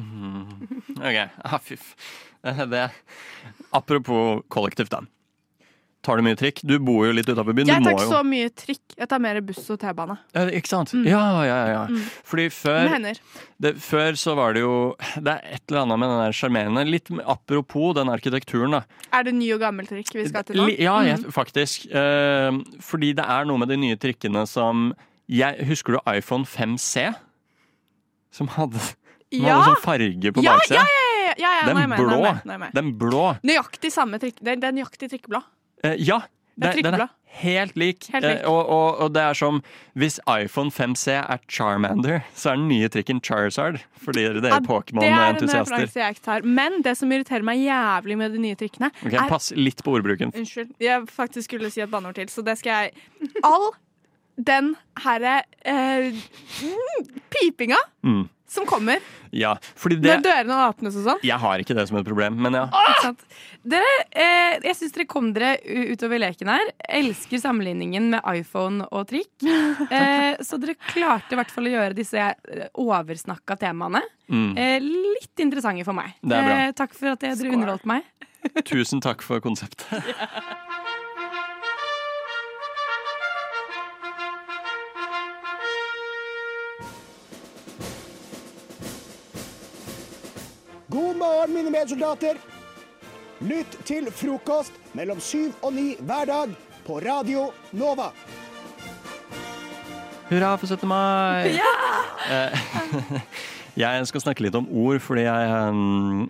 [0.00, 0.74] Mm.
[1.06, 1.22] OK.
[1.44, 1.94] Ah, fyff.
[2.44, 2.90] Eh, Det
[3.72, 5.00] Apropos kollektivt, da.
[6.00, 6.62] Tar du mye trikk?
[6.64, 7.68] Du bor jo litt utafor byen.
[7.68, 8.80] Jeg tar ikke så mye trikk.
[8.96, 10.14] Jeg tar mer buss og T-bane.
[10.32, 10.94] Ja, Ikke sant?
[10.96, 11.02] Mm.
[11.10, 11.82] Ja, ja, ja.
[11.92, 12.06] Mm.
[12.24, 12.94] Fordi før
[13.60, 14.72] det, Før så var det jo
[15.20, 18.80] Det er et eller annet med den der sjarmerende Litt apropos den arkitekturen, da.
[19.12, 20.70] Er det ny og gammel trikk vi skal til nå?
[20.80, 21.30] Ja, jeg, Mm.
[21.36, 21.84] faktisk.
[21.92, 24.94] Eh, fordi det er noe med de nye trikkene som
[25.28, 27.10] jeg, Husker du iPhone 5C?
[28.32, 28.80] Som hadde,
[29.32, 29.60] som Ja.
[29.60, 30.74] hadde sånn farge på Ja, baksida?
[30.74, 32.58] ja, ja, ja, Den blå.
[32.58, 32.72] med.
[32.74, 33.38] Den blå.
[33.42, 34.36] Nøyaktig samme trikk.
[34.42, 35.42] Det er, nøyaktig trikkeblad.
[35.84, 36.20] Eh, ja.
[36.60, 37.08] Det den er
[37.40, 38.04] helt lik.
[38.12, 38.40] Helt lik.
[38.42, 39.62] Eh, og, og, og det er som
[39.96, 43.78] Hvis iPhone 5C er Charmander, så er den nye trikken Charizard.
[43.96, 46.44] Fordi dere, Ja, er Pokémon-entusiaster.
[46.44, 49.94] Men det som irriterer meg jævlig med de nye trikkene okay, er Pass litt på
[49.96, 50.34] ordbruken.
[50.36, 50.74] Unnskyld.
[50.80, 53.70] Jeg faktisk skulle si et banneord til, så det skal jeg All
[54.40, 58.28] den herre eh, mm, pipinga Mm.
[58.50, 58.98] Som kommer
[59.30, 61.20] Ja, fordi når det dørene åpnes og sånn.
[61.22, 62.64] Jeg har ikke det som et problem, men ja.
[62.74, 63.12] Ah!
[63.62, 65.52] Dere, eh, jeg syns dere kom dere
[65.92, 66.72] utover leken her.
[66.98, 69.30] Elsker sammenligningen med iPhone og trikk.
[69.90, 74.52] Eh, så dere klarte i hvert fall å gjøre disse eh, oversnakka temaene Mm.
[74.62, 76.12] eh, litt interessante for meg.
[76.22, 76.58] Det bra.
[76.68, 78.04] Eh, takk for at dere underholdt meg.
[78.64, 79.90] Tusen takk for konseptet.
[91.20, 92.38] morgen, mine medsoldater.
[93.44, 96.54] Lytt til frokost mellom syv og ni hver dag
[96.86, 98.10] på Radio Nova.
[100.30, 100.88] Hurra for 17.
[100.88, 101.52] mai!
[101.56, 102.48] Ja!
[103.84, 106.28] jeg skal snakke litt om ord, fordi jeg um,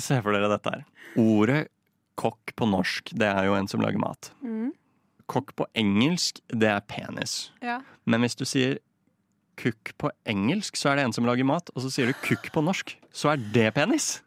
[0.00, 0.84] Se for dere dette her.
[1.20, 1.66] Ordet
[2.18, 4.32] kokk på norsk, det er jo en som lager mat.
[4.40, 4.70] Mm.
[5.30, 7.52] Kokk på engelsk, det er penis.
[7.62, 7.82] Ja.
[8.08, 8.80] Men hvis du sier
[9.60, 11.70] kukk på engelsk, så er det en som lager mat.
[11.76, 14.20] Og så sier du kukk på norsk, så er det penis.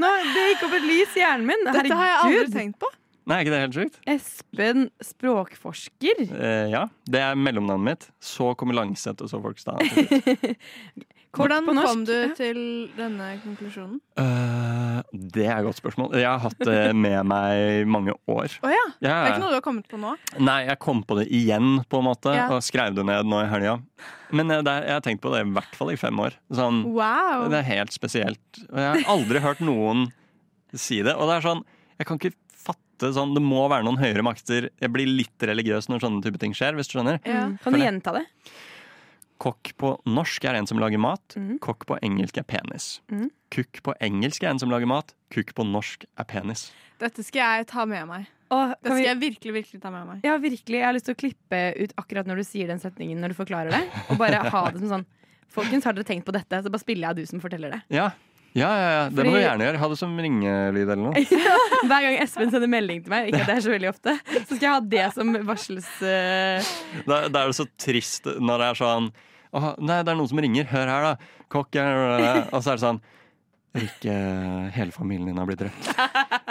[0.00, 1.66] Nå, det gikk opp et lys i hjernen min.
[1.68, 2.88] Dette har jeg aldri tenkt på.
[3.30, 3.98] Nei, er ikke det helt sjukt?
[4.10, 6.24] Espen språkforsker.
[6.34, 6.88] Eh, ja.
[7.06, 8.06] Det er mellomnavnet mitt.
[8.18, 9.78] Så kommer Langseth, og så Folkstad.
[11.30, 12.58] Hvordan kom du til
[12.96, 14.00] denne konklusjonen?
[14.18, 16.16] Uh, det er et godt spørsmål.
[16.18, 18.56] Jeg har hatt det med meg i mange år.
[18.66, 18.82] Oh, ja.
[18.98, 20.16] Ja, Det er ikke noe du har kommet på nå?
[20.42, 22.48] Nei, jeg kom på det igjen, på en måte, Ja.
[22.50, 23.76] og skrev det ned nå i helga.
[24.34, 26.34] Men jeg, det er, jeg har tenkt på det i hvert fall i fem år.
[26.50, 27.46] Sånn, Wow.
[27.52, 28.62] Det er helt spesielt.
[28.66, 30.08] Og jeg har aldri hørt noen
[30.74, 31.14] si det.
[31.14, 31.62] Og det er sånn,
[32.02, 32.34] jeg kan ikke
[33.00, 34.68] fatte sånn Det må være noen høyere makter.
[34.80, 37.20] Jeg blir litt religiøs når sånne type ting skjer, hvis du skjønner.
[37.24, 37.48] Ja.
[37.62, 38.26] Kan du gjenta det?
[39.40, 41.22] Kokk på norsk er en som lager mat.
[41.36, 41.58] Mm.
[41.64, 43.00] Kokk på engelsk er penis.
[43.10, 43.30] Mm.
[43.50, 45.14] Kukk på engelsk er en som lager mat.
[45.32, 46.66] Kukk på norsk er penis.
[47.00, 48.26] Dette skal jeg ta med meg.
[48.52, 50.20] Åh, Det skal vi- jeg virkelig, virkelig ta med meg.
[50.24, 50.76] Ja, virkelig.
[50.76, 53.34] Jeg har lyst til å klippe ut akkurat når du sier den setningen, når du
[53.34, 53.88] forklarer det.
[54.10, 55.06] Og bare ha det som sånn
[55.50, 56.62] Folkens, har dere tenkt på dette?
[56.62, 57.82] Så bare spiller jeg av du som forteller det.
[57.90, 58.10] Ja.
[58.58, 59.02] Ja, ja, ja.
[59.14, 59.78] Det må du gjerne gjøre.
[59.78, 61.22] Ha det som ringelyd eller noe.
[61.90, 64.48] Hver gang Espen sender melding til meg, ikke at det er så veldig ofte, så
[64.56, 65.90] skal jeg ha det som varsels...
[66.02, 66.72] eh,
[67.06, 69.10] Da, da er det så trist når det er sånn
[69.54, 70.66] Åh, Nei, det er noen som ringer.
[70.70, 71.40] Hør her, da.
[71.50, 71.96] Kokk er
[72.54, 73.00] Og så er det sånn
[73.70, 74.14] Rikke,
[74.74, 75.90] hele familien din har blitt drept.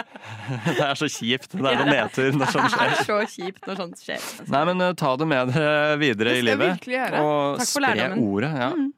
[0.64, 1.52] Det er så kjipt.
[1.52, 4.24] Det er så nedtur når sånt Det er så kjipt når sånt skjer.
[4.54, 6.70] Nei, men eh, ta det med dere videre Det i skal jeg livet.
[6.78, 7.20] virkelig gjøre.
[7.26, 8.24] Og Takk for spre lærdommen.
[8.24, 8.50] ordet.
[8.64, 8.70] Ja.
[8.72, 8.88] Mm.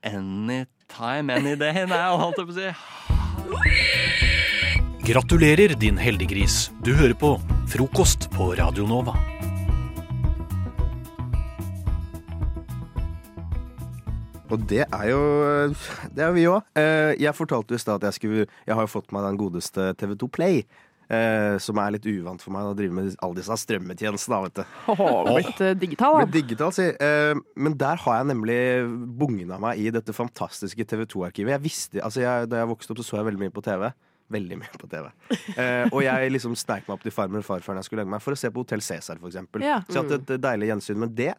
[0.92, 2.68] Anytime, any day now, holdt jeg på å si.
[5.08, 6.68] Gratulerer, din heldiggris.
[6.84, 7.40] Du hører på
[7.72, 9.14] Frokost på Radio Nova.
[14.52, 15.20] Og det er jo
[16.12, 16.60] Det er vi òg.
[16.76, 19.94] Jeg fortalte jo i stad at jeg skulle Jeg har jo fått meg den godeste
[19.96, 20.66] TV2 Play.
[21.12, 24.38] Eh, som er litt uvant for meg å drive med alle disse strømmetjenestene.
[24.38, 24.94] da, vet du.
[25.28, 25.74] blitt oh.
[25.78, 26.24] digital, da.
[26.24, 26.88] Blitt digital, si.
[26.92, 28.60] Eh, Men der har jeg nemlig
[29.18, 31.56] bugna meg i dette fantastiske TV2-arkivet.
[31.56, 33.90] Jeg visste, altså jeg, Da jeg vokste opp, så så jeg veldig mye på TV.
[34.32, 35.08] Veldig mye på TV.
[35.60, 38.14] Eh, og jeg liksom sneik meg opp til farmor og farfar når jeg skulle legge
[38.14, 39.64] meg, for å se på Hotell Cæsar, for eksempel.
[39.66, 39.82] Ja.
[39.88, 41.32] Så jeg har hatt et deilig gjensyn med det.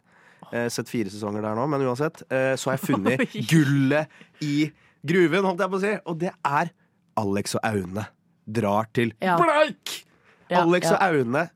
[0.52, 2.22] Eh, sett fire sesonger der nå, men uansett.
[2.30, 4.68] Eh, så har jeg funnet gullet i
[5.02, 5.96] gruven, holdt jeg på å si.
[6.12, 6.74] Og det er
[7.20, 8.06] Alex og Aune
[8.46, 9.38] drar til Ja.
[9.40, 10.06] Bleik!
[10.50, 10.98] Ja, Alex ja.
[10.98, 11.48] og Aune.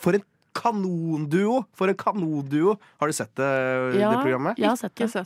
[0.00, 0.24] For en
[0.56, 1.64] kanonduo!
[1.76, 2.76] For en kanonduo!
[3.00, 3.50] Har du sett det,
[3.94, 4.58] det programmet?
[4.58, 5.24] jeg har sett det.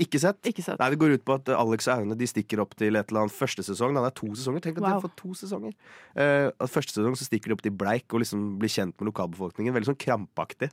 [0.00, 0.38] Ikke sett?
[0.48, 0.78] Ikke sett.
[0.80, 3.26] Nei, Det går ut på at Alex og Aune de stikker opp til et eller
[3.26, 3.92] annet første sesong.
[3.94, 4.00] Da.
[4.06, 4.62] Det er to sesonger.
[4.64, 5.74] Tenk at de har fått to sesonger.
[6.16, 9.74] Uh, første sesong så stikker de opp til Bleik og liksom blir kjent med lokalbefolkningen.
[9.76, 10.70] Veldig sånn krampaktig.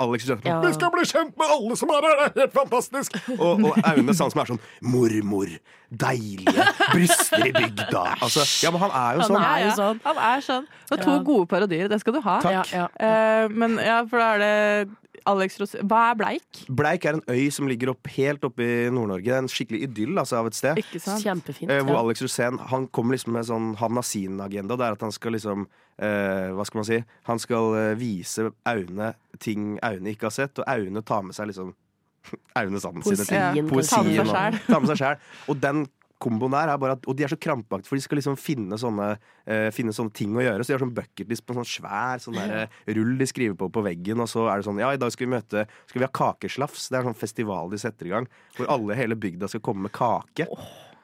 [0.00, 0.60] Alex sier sånn Ja.
[0.64, 2.22] Vi skal bli kjent med alle som er her!
[2.32, 3.20] Det er helt fantastisk!
[3.36, 5.52] Og, og Aune sånn som er sånn mormor.
[5.90, 8.02] Deilige bryster i bygda.
[8.22, 9.40] Altså, ja, men han er jo sånn.
[9.42, 10.00] Han er jo sånn.
[10.06, 10.68] Han er sånn.
[10.86, 11.22] Det er to Ja.
[11.26, 12.38] gode parodier, det skal du ha.
[12.40, 12.72] Takk.
[12.72, 14.88] Ja, Eh, men ja, for da er det
[15.28, 15.74] Alex Ros...
[15.82, 16.62] Hva er bleik?
[16.68, 19.26] Bleik er en øy som ligger opp, helt oppe i Nord-Norge.
[19.26, 20.80] Det er En skikkelig idyll altså, av et sted.
[20.82, 21.24] Ikke sant?
[21.24, 21.70] Kjempefint.
[21.70, 22.02] Eh, hvor ja.
[22.04, 24.78] Alex Rosén han kommer liksom med sånn Han har sin agenda.
[24.78, 27.00] Det er at han skal liksom eh, Hva skal man si?
[27.28, 31.50] Han skal eh, vise Aune ting Aune ikke har sett, og Aune tar med seg
[31.52, 31.72] liksom
[32.60, 33.70] Aune Sanden sine ting.
[33.70, 34.12] Poesien.
[34.20, 34.60] Poesien.
[34.66, 35.24] Ta med seg sjæl.
[35.48, 35.86] Og den
[36.20, 38.78] komboen der er bare at Og de er så krampaktige, for de skal liksom finne
[38.80, 40.64] sånne, uh, finne sånne ting å gjøre.
[40.64, 43.56] Så de har sånn bucketlist på en sånn svær sånn der, uh, rull de skriver
[43.58, 46.02] på på veggen, og så er det sånn Ja, i dag skal vi møte Skal
[46.02, 46.90] vi ha kakeslafs?
[46.90, 49.96] Det er sånn festival de setter i gang, hvor alle hele bygda skal komme med
[49.96, 50.48] kake.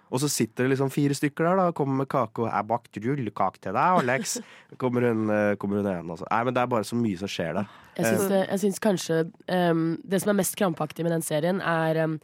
[0.07, 2.69] Og så sitter det liksom fire stykker der da og kommer med kake, og 'jeg
[2.71, 4.41] bakte rullekake til deg, Alex'.
[4.83, 6.27] Kommer hun, eh, kommer hun igjen, altså.
[6.31, 7.67] Nei, men det er bare så mye som skjer der.
[7.97, 12.05] Jeg syns, jeg syns kanskje um, det som er mest krampaktig med den serien, er
[12.05, 12.21] um,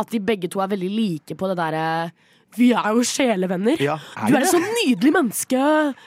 [0.00, 1.86] at de begge to er veldig like på det derre
[2.58, 3.78] vi er jo sjelevenner.
[3.78, 5.60] Ja, er du er et sånn så nydelig menneske!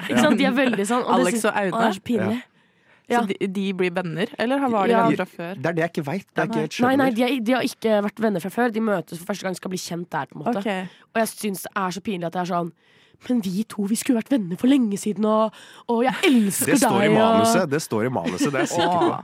[0.10, 0.36] Ikke sant?
[0.42, 1.84] De er veldig sånn og det Alex og Aune.
[1.88, 2.42] Er så pinlig.
[3.12, 3.20] Ja.
[3.22, 5.04] Så de, de blir venner, eller var de Ja.
[5.06, 5.56] venner fra før?
[5.60, 6.28] Det er det jeg ikke veit.
[6.36, 6.48] Er
[6.88, 8.74] Nei, nei, de, er, de har ikke vært venner fra før.
[8.76, 10.26] De møtes for første gang skal bli kjent der.
[10.28, 10.90] på en måte Ok.
[11.14, 12.72] Og jeg syns det er så pinlig at det er sånn
[13.30, 15.54] Men vi to vi skulle vært venner for lenge siden, og,
[15.92, 17.18] og jeg elsker Det står i deg.
[17.18, 17.70] manuset, Og...
[17.72, 19.22] det står i manuset, det er jeg sikker på.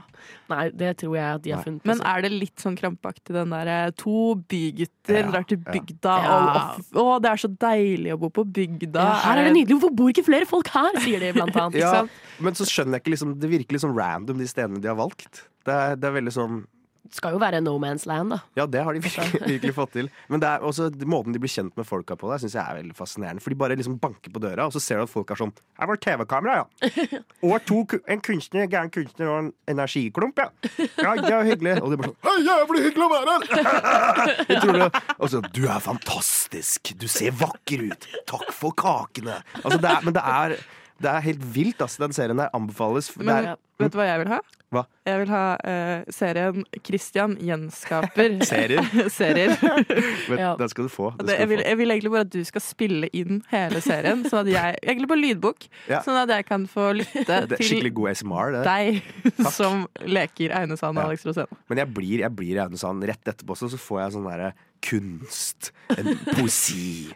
[0.50, 1.88] Nei, det tror jeg at de har funnet på.
[1.90, 6.34] Men er det litt sånn krampaktig, den derre to bygutter Ja, drar til bygda, Ja.
[6.34, 9.04] og, og å, det er så deilig å bo på bygda.
[9.06, 9.78] ja, her er det nydelig.
[9.78, 10.98] Hvorfor bor ikke flere folk her?
[11.04, 11.78] sier de blant annet.
[11.80, 12.02] Ja,
[12.42, 14.98] men så skjønner jeg ikke liksom Det virker litt sånn random, de stedene de har
[14.98, 15.44] valgt.
[15.64, 16.60] Det er, det er veldig sånn
[17.10, 18.38] Det skal jo være no man's land, da.
[18.58, 20.10] Ja, det har de virkelig, virkelig fått til.
[20.30, 22.76] Men det er også måten de blir kjent med folka på, der syns jeg er
[22.82, 23.42] veldig fascinerende.
[23.42, 25.54] For de bare liksom banker på døra, og så ser du at folk er sånn
[25.80, 26.90] Her var TV-kamera, ja.
[27.48, 30.50] Og to, en kunstner, gæren kunstner og en energiklump, ja.
[31.00, 31.76] Ja, det er hyggelig.
[31.82, 34.34] Og de bare sånn Hei, jævlig hyggelig å være her!
[34.50, 36.92] Jeg tror det, og så Du er fantastisk.
[37.00, 38.06] Du ser vakker ut.
[38.30, 39.40] Takk for kakene.
[39.64, 40.56] Altså, det er, men det er,
[41.00, 42.04] det er helt vilt, altså.
[42.06, 43.10] Den serien der anbefales.
[43.16, 44.40] Det Men er, vet du hva jeg vil ha?
[44.70, 44.84] Hva?
[45.02, 48.86] Jeg vil ha uh, serien Christian gjenskaper Serier?
[49.10, 49.56] serier.
[50.30, 50.52] men, Ja.
[50.60, 51.08] Den skal du få.
[51.18, 54.44] Skal jeg, vil, jeg vil egentlig bare at du skal spille inn hele serien, sånn
[54.44, 55.98] at jeg, egentlig på lydbok, Ja.
[56.06, 58.62] sånn at jeg kan få lytte Det til SMR, det.
[58.68, 61.08] deg som leker Aune Sand og Ja.
[61.10, 61.50] Alex Rosén.
[61.68, 64.52] Men jeg blir, jeg blir Aune Sand rett etterpå, så så får jeg sånn derre
[64.86, 67.10] kunst, en poesi.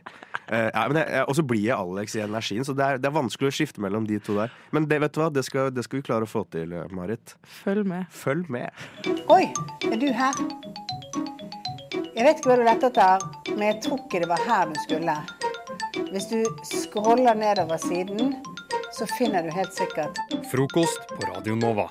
[0.48, 3.00] Eh, ja, men jeg, jeg, og så blir jeg Alex i energien, så det er,
[3.00, 4.52] det er vanskelig å skifte mellom de to der.
[4.76, 6.90] Men det, vet du hva, det skal, det skal vi klare å få til, eh,
[6.94, 7.36] Marit.
[7.62, 8.10] Følg med.
[8.12, 8.84] Følg med.
[9.32, 9.46] Oi,
[9.90, 10.44] er du her?
[12.14, 14.78] Jeg vet ikke hva du lette etter, men jeg tror ikke det var her du
[14.84, 15.16] skulle.
[16.12, 18.36] Hvis du scroller nedover siden,
[18.94, 20.20] så finner du helt sikkert
[20.52, 21.90] Frokost på Radio Nova.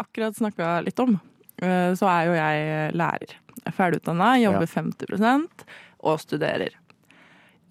[0.00, 1.16] Akkurat snakka litt om,
[1.62, 3.34] eh, så er jo jeg lærer.
[3.64, 4.82] Er ferdigutdanna, jobber Ja.
[4.82, 5.64] 50%
[6.04, 6.74] og studerer.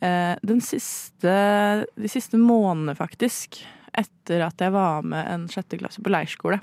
[0.02, 3.62] Eh, Den siste, de siste månedene, faktisk,
[3.94, 6.60] etter at jeg var med en sjette klasse på leirskole,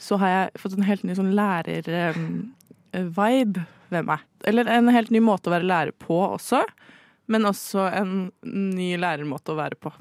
[0.00, 1.34] så har jeg fått en helt ny sånn
[2.92, 4.18] lærer-vibe ved meg.
[4.48, 6.62] Eller en helt ny måte å være lærer på også,
[7.30, 9.92] men også en ny lærermåte å være på.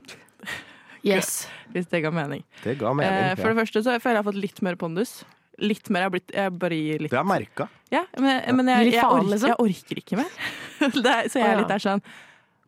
[1.06, 1.48] Yes.
[1.74, 2.44] Hvis det ga mening.
[2.64, 3.32] Det ga mening.
[3.32, 3.54] Eh, for ja.
[3.54, 5.14] det første så føler jeg jeg har fått litt mer pondus.
[5.60, 7.66] Litt mer, jeg har blitt Jeg bare gir litt Det er merka.
[7.92, 9.52] Ja, men, men jeg, jeg, orker, liksom?
[9.52, 10.38] jeg orker ikke mer.
[11.08, 12.04] det så jeg er litt der sånn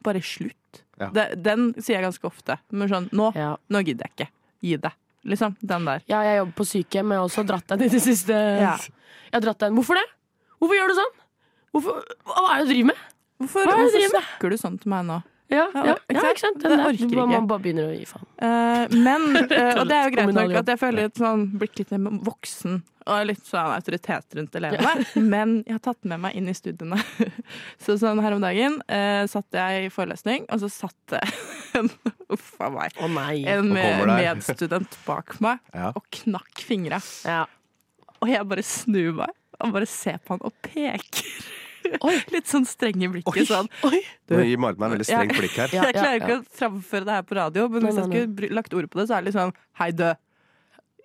[0.04, 0.82] Bare slutt.
[1.00, 1.08] Ja.
[1.15, 2.58] Det, den sier jeg ganske ofte.
[2.74, 3.54] Men sånn Nå, Ja.
[3.72, 4.28] nå gidder jeg ikke.
[4.65, 4.91] Gi det.
[5.32, 5.56] Liksom.
[5.62, 6.04] Den der.
[6.10, 8.38] Ja, jeg jobber på sykehjem, men jeg har også dratt den i det siste.
[8.62, 8.76] Ja.
[9.30, 9.78] Jeg har dratt den.
[9.78, 10.08] Hvorfor det?
[10.62, 11.13] Hvorfor gjør du sånn?
[11.72, 13.04] Hvorfor, hva er det du driver med?
[13.41, 15.22] Hvorfor, du hvorfor snakker du sånn til meg nå?
[15.51, 16.61] Ja, Ja, ja, ikke sant?
[16.63, 16.77] Den?
[16.79, 17.25] Det orker ikke.
[17.27, 18.27] Man bare begynner å gi faen.
[18.39, 21.81] Uh, men, uh, og det er jo greit nok at jeg føler litt sånn, blitt
[21.81, 21.91] litt
[22.27, 25.05] voksen og litt sånn autoritet rundt elevene.
[25.33, 26.99] Men jeg har tatt med meg inn i studiene.
[27.83, 31.23] Så sånn her om dagen uh, satt jeg i forelesning, og så satt det
[31.79, 31.89] en
[32.31, 32.95] Uff a meg.
[33.01, 33.41] oh, nei.
[33.49, 35.89] En med, medstudent bak meg Ja.
[35.97, 37.01] og knakk fingra.
[37.27, 37.43] Ja.
[38.21, 41.27] Og jeg bare snur meg og bare ser på han og peker.
[42.36, 43.48] Litt sånn streng i blikket.
[43.50, 43.70] Sånn.
[43.84, 45.72] Nå gir Marit meg en veldig streng blikk her.
[45.78, 48.56] Jeg klarer ikke å framføre det her på radio, men Nei, hvis jeg nei, skulle
[48.60, 50.22] lagt ord på det, så er det sånn hei, død.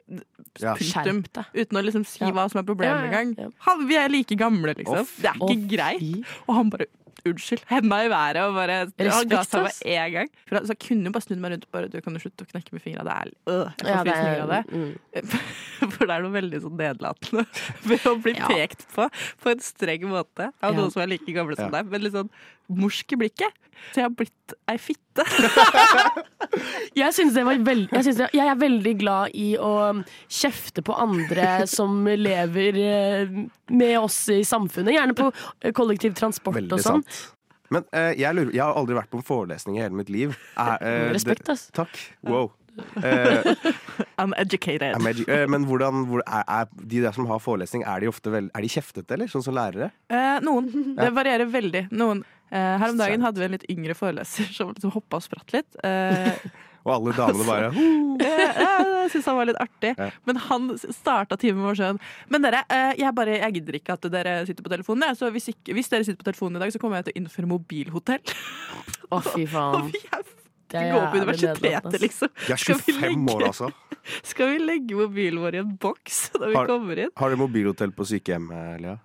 [0.07, 0.73] Ja.
[0.79, 0.87] Punktum.
[0.87, 1.49] Skjerp deg.
[1.65, 2.31] Uten å liksom si Ja.
[2.31, 3.33] hva som er problemet Ja, ja, engang.
[3.67, 3.75] ja.
[3.89, 5.03] Vi er like gamle, liksom.
[5.19, 6.27] Det er ikke greit.
[6.47, 6.87] Og han bare
[7.31, 10.31] unnskyld, henda i været og bare Respekt, ga seg med en gang.
[10.49, 12.47] For, så jeg kunne jo bare snudd meg rundt og bare Du kan jo slutte
[12.47, 13.05] å knekke med fingra.
[13.07, 14.63] Det er øh, Jeg får Ja, det er- frysninger av det.
[14.73, 15.91] mm.
[15.97, 17.47] For det er noe veldig sånn nedlatende
[17.91, 18.49] ved å bli Ja.
[18.51, 19.09] pekt på
[19.43, 20.77] på en streng måte av Ja.
[20.81, 21.83] noen som er like gamle som Ja.
[21.83, 22.31] deg, men litt sånn
[22.73, 23.63] morsk i blikket.
[23.93, 25.25] Så jeg har blitt ei fitte.
[26.97, 29.99] Jeg, synes det var veld, jeg, det, jeg er veldig glad i å um,
[30.33, 33.35] kjefte på andre som lever eh,
[33.69, 34.95] med oss i samfunnet.
[34.97, 37.03] Gjerne på kollektiv kollektivtransport Veldig og sånn.
[37.05, 37.35] sant.
[37.75, 40.37] Men uh, jeg, lurer, jeg har aldri vært på en forelesning i hele mitt liv.
[40.57, 41.67] Er, uh, Respekt, det- ass.
[41.77, 41.99] Takk.
[42.25, 42.53] Wow.
[42.97, 43.55] Uh,
[44.21, 44.95] I'm educated.
[44.97, 48.11] I'm edu- uh, men hvordan hvor, er, er de der som har forelesning, er de
[48.13, 49.31] ofte veld, Er de kjeftete, eller?
[49.33, 49.91] Sånn som lærere?
[50.13, 50.71] Uh, noen.
[50.95, 51.07] Ja.
[51.07, 51.87] Det varierer veldig.
[51.97, 52.25] Noen.
[52.51, 55.79] Eh, her om dagen hadde vi en litt yngre foreleser som hoppa og spratt litt.
[55.87, 56.33] Eh,
[56.87, 58.59] Og alle damene bare eh,
[59.07, 59.93] jeg syns han var litt artig.
[59.99, 60.07] Ja.
[60.29, 61.99] Men han starta timen vår sånn
[62.31, 65.19] Men dere, eh, jeg, bare, jeg gidder ikke at dere sitter på telefonen.
[65.19, 67.21] Så hvis, ikke, hvis dere sitter på telefonen i dag, så kommer jeg til å
[67.25, 68.37] innføre mobilhotell.
[69.11, 69.91] Å, fy faen.
[69.91, 70.23] Vi er
[70.71, 72.31] Det er gå på universitetet, liksom.
[72.47, 73.73] Jeg er 25 år, altså.
[74.27, 77.13] Skal vi legge mobilen vår i en boks når vi Har- kommer inn?
[77.17, 78.97] Har dere mobilhotell på sykehjem, eh, Lea?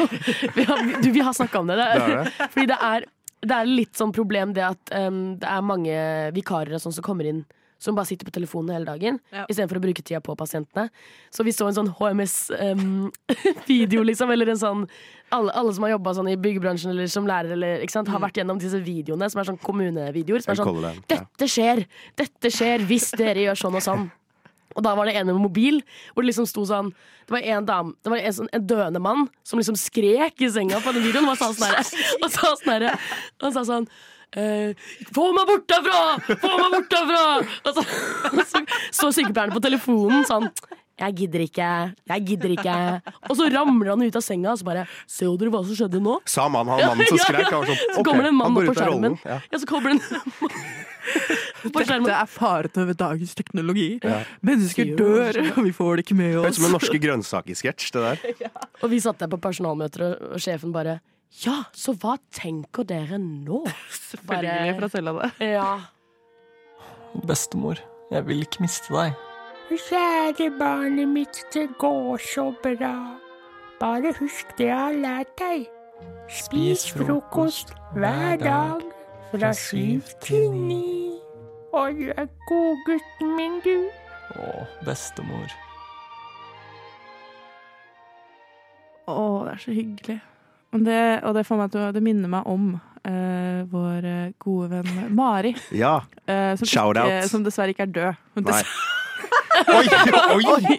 [0.56, 1.76] Vi har, du, vi har snakka om det.
[1.80, 2.30] det, Det er, er det.
[2.54, 3.00] Fordi det er,
[3.40, 5.94] det er litt sånn problem det at um, det er mange
[6.36, 7.44] vikarer og sånn som kommer inn
[7.80, 9.46] som bare sitter på telefonen hele dagen Ja.
[9.48, 10.90] istedenfor å bruke tida på pasientene.
[11.32, 14.82] Så vi så en sånn HMS-video, liksom, eller en sånn
[15.32, 18.20] alle, alle som har jobba sånn i byggebransjen eller som lærer, eller, ikke sant, har
[18.20, 20.44] vært gjennom disse videoene som er sånn kommunevideoer.
[20.44, 20.92] Som er sånn det.
[21.14, 21.86] Dette skjer!
[22.20, 24.04] Dette skjer hvis dere gjør sånn og sånn.
[24.76, 25.80] Og da var det en med mobil,
[26.12, 26.92] hvor det liksom sto sånn
[27.26, 30.50] Det var en dam, det var en, sånn, en døende mann som liksom skrek i
[30.50, 31.28] senga på den videoen.
[31.30, 33.90] Og sa sånn her, og sa sånn her, Og sa sånn
[34.30, 34.78] Uh,
[35.10, 36.02] få meg bort derfra!
[36.38, 37.22] Få meg bort derfra!
[37.66, 37.82] Og så,
[39.08, 40.46] og sykepleieren på telefonen sånn
[41.00, 41.66] Jeg gidder ikke.
[42.12, 42.74] Jeg gidder ikke.
[43.30, 46.00] Og så ramler han ut av senga og så bare Ser dere hva som skjedde
[46.04, 46.18] nå?
[46.28, 47.46] Sa mannen, han mannen som Ja, ja, skrek.
[47.46, 47.50] ja.
[47.50, 49.16] Han var sånn, Så ok, kommer det en mann opp på skjermen.
[49.24, 49.38] ja.
[49.50, 52.04] Ja, så kommer det en på skjermen.
[52.08, 53.86] Dette er faren over dagens teknologi.
[54.04, 54.18] Ja.
[54.44, 56.58] Mennesker dør, og vi får det ikke med Høres ut oss.
[56.60, 58.50] som en norske grønnsaker-sketsj, det der.
[58.84, 60.98] Og vi satt der på personalmøter, og, sjefen bare
[61.44, 63.62] Ja, så hva tenker dere nå?
[64.10, 64.92] Selvfølgelig fra
[65.40, 65.70] det Ja.
[67.26, 67.80] Bestemor,
[68.12, 69.16] jeg vil ikke miste deg.
[69.70, 72.94] Kjære barnet mitt, det går så bra.
[73.80, 75.68] Bare husk det jeg har lært deg.
[76.26, 78.82] Spis frokost hver dag
[79.30, 81.14] fra syv til ni.
[81.72, 83.86] Og du er godgutten min, du.
[84.42, 85.54] Å, bestemor.
[89.06, 90.20] Å, det er så hyggelig.
[90.74, 92.72] Og det, og det, får meg til, det minner meg om
[93.06, 95.54] eh, vår gode venn Mari.
[95.70, 96.00] Ja.
[96.26, 98.26] eh, som, ikke, som dessverre ikke er død.
[98.34, 98.64] Hun Nei.
[99.68, 100.78] Oi, oi!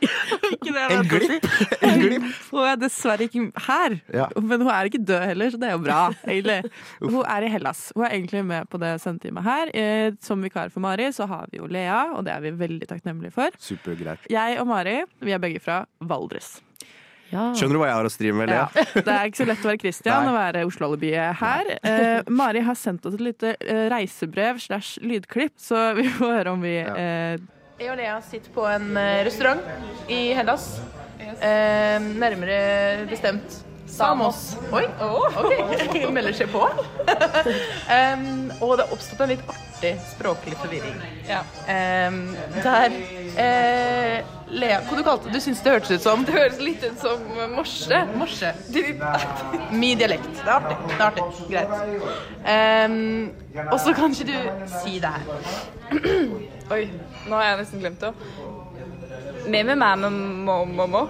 [0.62, 1.46] Det En glipp!
[1.84, 2.26] En glipp.
[2.52, 4.28] Hun er dessverre ikke her, Ja.
[4.40, 6.00] men hun er ikke død heller, så det er jo bra.
[6.32, 6.72] egentlig.
[7.02, 7.84] Hun er i Hellas.
[7.96, 9.72] Hun er egentlig med på det sendetimet her.
[9.76, 12.88] Eh, Som vikar for Mari så har vi jo Lea, og det er vi veldig
[12.90, 13.50] takknemlige for.
[13.62, 14.26] Supergreit.
[14.32, 16.60] Jeg og Mari vi er begge fra Valdres.
[17.32, 18.66] Skjønner du hva jeg har å stri med, Lea?
[18.76, 18.84] Ja.
[19.06, 20.32] Det er ikke så lett å være Christian Nei.
[20.34, 21.70] og være Oslo-alibiet her.
[21.88, 26.52] Eh, Mari har sendt oss et lite eh, reisebrev slash lydklipp, så vi får høre
[26.52, 27.38] om vi eh,
[27.82, 29.62] Jeg og Lea sitter på en eh, restaurant
[30.06, 30.68] i Hellas.
[31.18, 33.56] Eh, nærmere bestemt
[33.90, 34.52] Samos.
[34.70, 35.96] Oi, ok.
[36.16, 36.62] Melder seg på.
[37.98, 41.02] um, og det har oppstått en litt artig språklig forvirring.
[41.74, 42.22] Em,
[42.62, 43.00] der
[43.42, 45.34] eh, Lea, hva du kalte det?
[45.38, 47.22] Du syns det hørtes ut som Det høres litt ut som
[47.54, 48.00] morse.
[48.20, 48.52] Morse.
[49.72, 50.28] Min dialekt.
[50.36, 50.78] Det er artig.
[50.88, 51.24] Det er artig.
[51.52, 51.70] Greit.
[52.92, 53.32] Um,
[53.72, 55.24] og så kan ikke du si det her.
[56.72, 56.84] Oi,
[57.28, 58.14] nå har jeg nesten glemt det.
[59.48, 60.10] me me me me
[60.46, 61.06] må må må.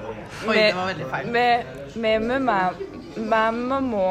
[0.47, 1.31] Oi, det var veldig feil.
[1.31, 1.63] me
[1.95, 2.59] me me me
[3.17, 4.07] me me må.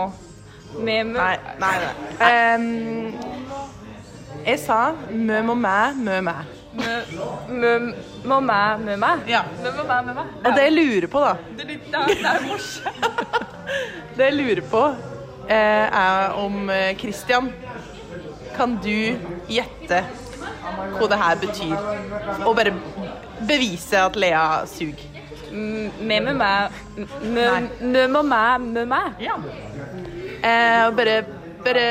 [0.78, 1.76] Me me Nei, nei.
[2.20, 2.54] nei.
[2.54, 3.14] Um,
[4.46, 6.36] jeg sa mø må mæ, mø mæ.
[7.48, 7.72] Mø
[8.24, 9.22] må meg med meg.
[9.30, 9.42] Ja.
[9.62, 10.32] Med meg med meg.
[10.44, 11.98] Og det jeg lurer på, da Det er litt det
[12.34, 13.06] er morsomt.
[14.16, 14.80] Det jeg lurer på,
[15.46, 17.52] eh, er om eh, Christian
[18.56, 19.16] Kan du
[19.48, 20.00] gjette
[20.98, 21.76] hva det her betyr?
[22.44, 22.74] Og bare
[23.48, 25.06] bevise at Lea suger.
[25.50, 26.70] Med med meg
[27.22, 29.22] Med med meg med meg.
[29.22, 29.38] Ja.
[30.42, 31.16] Eh, og bare,
[31.64, 31.86] bare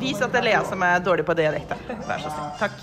[0.00, 1.76] vis at det er Lea som er dårlig på dialekter.
[2.08, 2.52] Vær så snill.
[2.60, 2.76] Takk.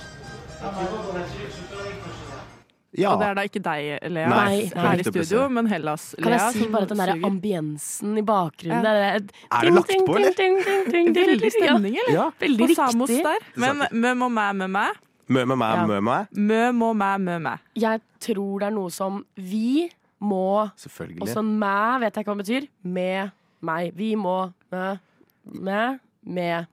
[2.95, 3.13] Ja.
[3.13, 6.03] Og det er da ikke deg, Lea, Nei, her i studio, men Hellas.
[6.19, 7.25] Kan Lea, jeg si bare at den der suger.
[7.29, 8.93] ambiensen i bakgrunnen Ja.
[8.93, 10.35] der, Er det lagt på, eller?
[10.37, 12.13] Veldig stemning, eller?
[12.13, 12.27] Ja.
[12.39, 13.39] Veldig På Samos der.
[13.55, 14.85] Men mø må mæ mø mæ.
[15.29, 15.85] Mø med meg, Ja.
[15.87, 16.17] mø mæ.
[16.37, 17.57] Mø må mæ mø mæ.
[17.75, 19.89] Jeg tror det er noe som vi
[20.21, 21.21] må Selvfølgelig.
[21.21, 22.67] Og sånn mæ vet jeg ikke hva det betyr.
[22.83, 23.31] Med
[23.61, 23.93] meg.
[23.95, 24.97] Vi må mø
[25.45, 26.67] mæ med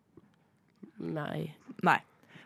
[0.98, 1.54] meg.
[1.82, 1.98] Nei.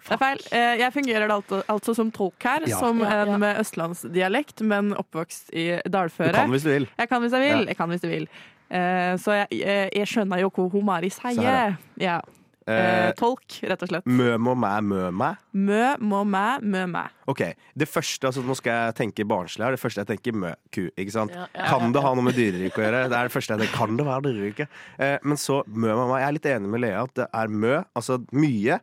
[0.04, 0.40] Det er feil.
[0.52, 2.78] Eh, Jeg fungerer altså, altså som tolk her, Ja.
[2.78, 3.38] som en ja.
[3.38, 6.32] med østlandsdialekt, men oppvokst i dalføre.
[6.32, 6.88] Du kan hvis du vil.
[6.98, 7.60] Jeg kan hvis jeg vil.
[7.64, 7.66] Ja.
[7.72, 8.28] Jeg kan hvis jeg vil.
[8.70, 11.76] Eh, Så jeg, jeg, jeg skjønner jo hva hun Mari sier.
[12.00, 12.16] Ja.
[12.20, 14.06] Eh, Eh, Tolk, rett og slett.
[14.08, 15.36] Mø må mæ, mø meg.
[15.52, 17.02] Mø må mæ mø mæ.
[17.28, 17.42] Ok,
[17.76, 19.72] det første, altså Nå skal jeg tenke barnslig her.
[19.76, 20.86] Det første jeg tenker mø, ku.
[20.96, 21.30] ikke sant?
[21.36, 22.06] Ja, ja, Kan ja, det ja.
[22.08, 23.02] ha noe med dyreriket å gjøre?
[23.12, 23.76] Det er det første jeg tenker.
[23.76, 24.68] Kan det være dyreriket?
[24.98, 26.22] Eh, men så mø må mæ.
[26.22, 27.74] Jeg er litt enig med Lea at det er mø.
[27.94, 28.80] Altså mye.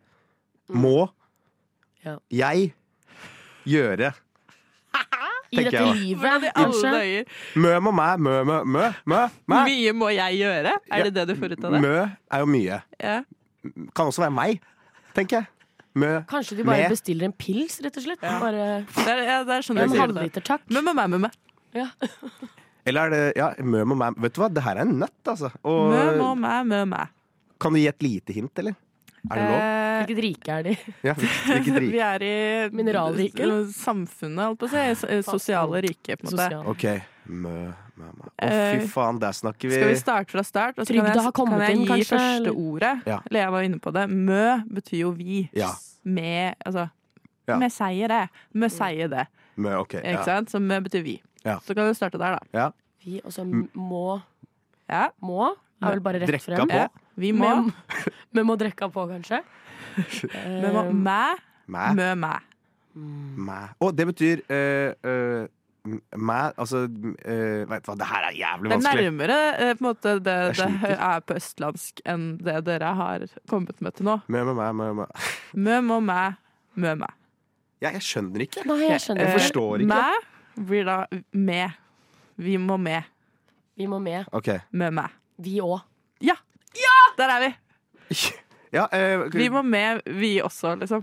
[0.73, 1.09] Må.
[2.05, 2.15] Ja.
[2.31, 2.71] Jeg.
[3.67, 4.11] Gjøre.
[5.51, 7.27] I dette livet.
[7.59, 9.21] Mø må mæ, mø, mø, mø, mø.
[9.51, 10.75] Mye må jeg gjøre?
[10.91, 11.81] Er det det du får ut av det?
[11.83, 12.77] Mø er jo mye.
[13.03, 13.17] Ja.
[13.95, 14.61] Kan også være meg,
[15.17, 15.49] tenker jeg.
[15.99, 16.11] Mø.
[16.31, 16.93] Kanskje de bare Med.
[16.95, 18.21] bestiller en pils, rett og slett.
[18.23, 20.63] Bare Det er, ja, det er sånn en halvliter, takk.
[20.71, 21.31] Mø må mæ mø mæ.
[21.75, 21.89] Ja.
[22.87, 24.07] Eller er det ja, mø må mæ.
[24.23, 25.51] Vet du hva, det her er en nøtt, altså.
[25.67, 27.03] Og Mø må mæ mø mæ.
[27.61, 28.73] kan du gi et lite hint, eller?
[29.29, 29.57] Er det lov?
[29.61, 30.71] Eh, Hvilket rike er de?
[31.05, 32.33] Ja, hvilket Vi er i
[32.73, 35.05] Mineralriket, samfunnet, holdt på å si.
[35.13, 36.47] Eh, Sosiale rike, på en måte.
[36.47, 36.63] Sosial.
[36.71, 36.85] OK.
[37.31, 37.51] Mø,
[38.01, 38.25] mø, mø.
[38.25, 40.79] Å, Eh, fy faen, der snakker vi Skal vi starte fra start?
[40.81, 42.93] Og så kan jeg, kan jeg gi første ordet.
[43.05, 43.19] Ja.
[43.29, 44.07] Lea var inne på det.
[44.09, 44.41] Mø
[44.73, 45.43] betyr jo vi.
[45.53, 45.69] Ja.
[46.03, 46.87] Med Altså
[47.47, 47.57] Ja.
[47.61, 48.23] Vi sier det.
[48.57, 49.27] Vi sier det.
[49.61, 49.99] Mø, OK.
[50.01, 50.49] Ikke sant?
[50.49, 51.19] Så mø betyr vi.
[51.45, 51.59] Ja.
[51.61, 52.57] Så kan du starte der, da.
[52.57, 52.71] ja.
[53.05, 54.21] Vi og så må
[54.89, 55.07] Ja.
[55.21, 55.51] Må
[55.81, 56.69] er vel bare rett Drekka frem.
[56.69, 57.00] på.
[57.15, 57.49] Vi må.
[57.65, 57.71] Vi,
[58.33, 59.41] men må drikke på, kanskje?
[59.95, 61.23] Vi må Eh, mæ,
[61.67, 61.93] Mæ.
[61.95, 62.35] mø mæ.
[63.47, 63.59] Mæ.
[63.79, 65.47] Og det betyr uh, uh
[66.17, 66.77] mæ Altså
[67.25, 68.97] øh, Vet du hva, det her er jævlig vanskelig.
[68.97, 72.93] Det er nærmere eh, på en måte det det er på østlandsk enn det dere
[72.95, 74.19] har kommet med til nå.
[74.27, 75.05] Mø, mø, mæ, mø, mø.
[75.53, 76.19] Mø må mæ,
[76.75, 77.09] mø mæ.
[77.81, 78.65] Ja, jeg skjønner ikke.
[78.69, 79.95] Nei, jeg skjønner Jeg forstår ikke.
[79.95, 80.97] Mæ blir da
[81.31, 81.77] med.
[82.37, 83.09] Vi må med.
[83.77, 84.29] Vi må med.
[84.31, 84.59] Okay.
[84.71, 85.07] Mø mæ.
[85.41, 85.81] Vi òg.
[86.77, 86.97] Ja!
[87.17, 87.51] Der er vi!
[88.71, 91.01] Ja, eh, Vi må med, vi også, liksom.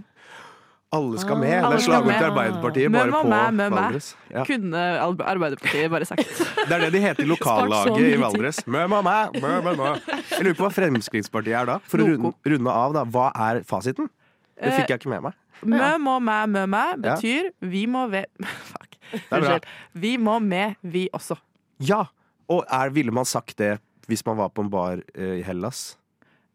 [0.97, 1.51] alle skal med.
[1.53, 2.14] Alle Det er skal slagord med.
[2.16, 3.75] til Arbeiderpartiet, Mø bare må på mæ, mø mæ.
[3.77, 4.07] Valdres.
[4.31, 4.45] Ja.
[4.49, 6.23] Kunne Al- Arbeiderpartiet bare sagt.
[6.69, 8.62] Det er det de heter i lokallaget i Valdres.
[8.66, 9.91] Mø, mø, mæ, mø, mø, mø.
[10.31, 11.77] Jeg lurer på hva Fremskrittspartiet er da.
[11.85, 13.03] For å runde, runde av, da.
[13.05, 14.09] Hva er fasiten?
[14.57, 15.37] Det fikk jeg ikke med meg.
[15.69, 16.97] Mø må mæ, mø mæ Ja.
[17.11, 18.25] betyr vi må ved
[18.73, 18.97] Fuck.
[19.12, 19.39] er bra.
[19.43, 19.69] Unnskyld.
[19.93, 21.37] Vi må med, vi også.
[21.85, 22.07] Ja!
[22.49, 23.75] Og er, ville man sagt det
[24.09, 25.96] hvis man var på en bar eh, i Hellas?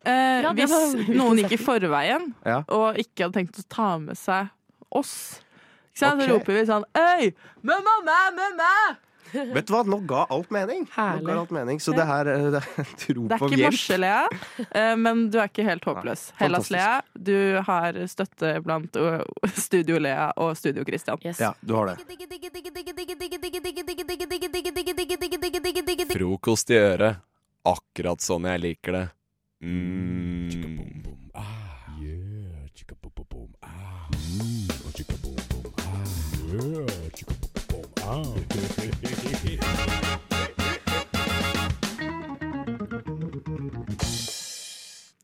[0.06, 2.64] Eh, Ja, det hvis var- noen gikk i forveien Ja.
[2.68, 4.50] og ikke hadde tenkt å ta med seg
[4.92, 5.40] oss,
[5.94, 6.20] ikke sant?
[6.22, 6.28] Ok.
[6.28, 7.34] så roper vi sånn Øy!
[7.64, 8.74] Mø mæ, mø!
[9.34, 10.84] Vet du hva, nå ga alt mening.
[10.86, 11.26] Nå Herlig.
[11.26, 11.80] ga alt mening.
[11.82, 13.74] Så det her eh, det er tro Det er på ikke hjelp.
[13.74, 14.28] morse, Lea,
[14.78, 16.28] eh, men du er ikke helt håpløs.
[16.38, 17.34] Hellas Lea, du
[17.66, 19.24] har støtte blant uh,
[19.58, 21.18] Studio Lea og Studio Christian.
[21.40, 21.98] Ja, du har det.
[26.14, 27.16] Frokost i øret.
[27.64, 29.04] Akkurat sånn jeg liker det.
[29.64, 30.74] Mm.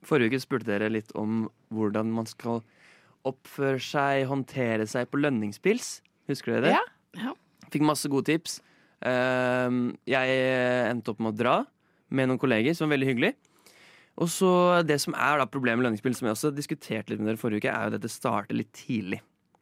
[0.08, 2.64] Forrige uke spurte dere litt om hvordan man skal
[3.28, 6.00] oppføre seg, håndtere seg på lønningspils.
[6.32, 6.80] Husker dere det?
[7.20, 7.36] Ja.
[7.68, 8.62] Fikk masse gode tips.
[9.04, 10.40] Ehm, jeg
[10.88, 11.58] endte opp med å dra
[12.10, 13.34] med noen kolleger, som var veldig hyggelig.
[14.20, 14.51] Og så
[14.86, 17.64] Det som er da problemet med lønningspils, som jeg også diskuterte litt med dere forrige
[17.64, 19.22] uke, er jo at det starter litt tidlig.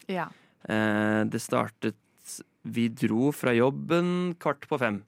[0.09, 0.29] Ja.
[0.67, 1.95] Eh, det startet
[2.67, 5.03] Vi dro fra jobben kvart på fem.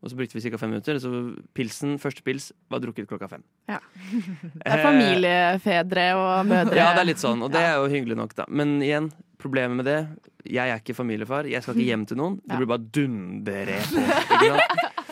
[0.00, 0.56] Og så brukte vi ca.
[0.56, 0.96] fem minutter.
[1.02, 1.10] Så
[1.52, 3.42] pilsen, første pils var drukket klokka fem.
[3.68, 3.80] Ja.
[4.62, 6.76] Det er familiefedre og mødre.
[6.78, 8.46] Ja, det er litt sånn, og det er jo hyggelig nok, da.
[8.48, 9.10] Men igjen,
[9.42, 9.98] problemet med det
[10.46, 11.48] Jeg er ikke familiefar.
[11.50, 12.38] Jeg skal ikke hjem til noen.
[12.46, 14.06] Det blir bare dundre på.
[14.36, 15.05] Ikke sant?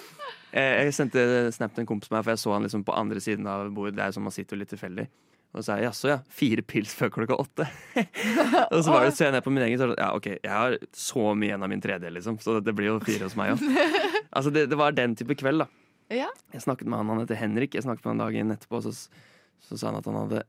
[0.55, 1.23] Eh, Jeg sendte
[1.55, 3.67] snap til en kompis med meg, for jeg så han liksom på andre siden av
[3.75, 3.97] bordet.
[3.99, 5.09] Det er sånn man sitter litt tilfeldig.
[5.55, 6.17] Og så sa jeg jaså, ja.
[6.35, 7.67] Fire pils før klokka åtte.
[8.75, 10.75] og så var det, så jeg ned på min egen, så ja, OK, jeg har
[10.99, 12.41] så mye igjen av min tredjedel, liksom.
[12.43, 13.63] Så det blir jo fire hos meg òg.
[14.35, 15.69] Altså, det, det var den type kveld, da.
[16.11, 16.27] Ja.
[16.51, 17.77] Jeg snakket med han, han heter Henrik.
[17.79, 19.23] Jeg snakket med han dagen etterpå, og så,
[19.63, 20.41] så sa han at han hadde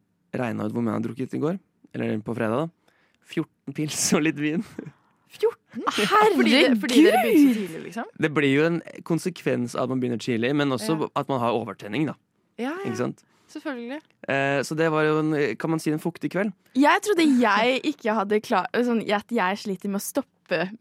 [0.42, 1.60] regna ut hvor mye han hadde drukket i går.
[1.94, 2.96] Eller på fredag, da.
[3.30, 4.66] 14 pils og litt vin.
[5.34, 8.04] Fordi, det- fordi dere begynte så tidlig, liksom?
[8.22, 11.08] Det blir jo en konsekvens av at man begynner tidlig, men også Ja.
[11.16, 12.14] at man har overtenning, da.
[12.58, 12.90] Ja, ja.
[12.90, 13.24] Ikke sant?
[13.50, 14.00] Selvfølgelig.
[14.28, 16.52] Eh, så det var jo en, kan man si, en fuktig kveld.
[16.76, 20.28] Jeg trodde jeg ikke hadde klart sånn, At jeg sliter med å stoppe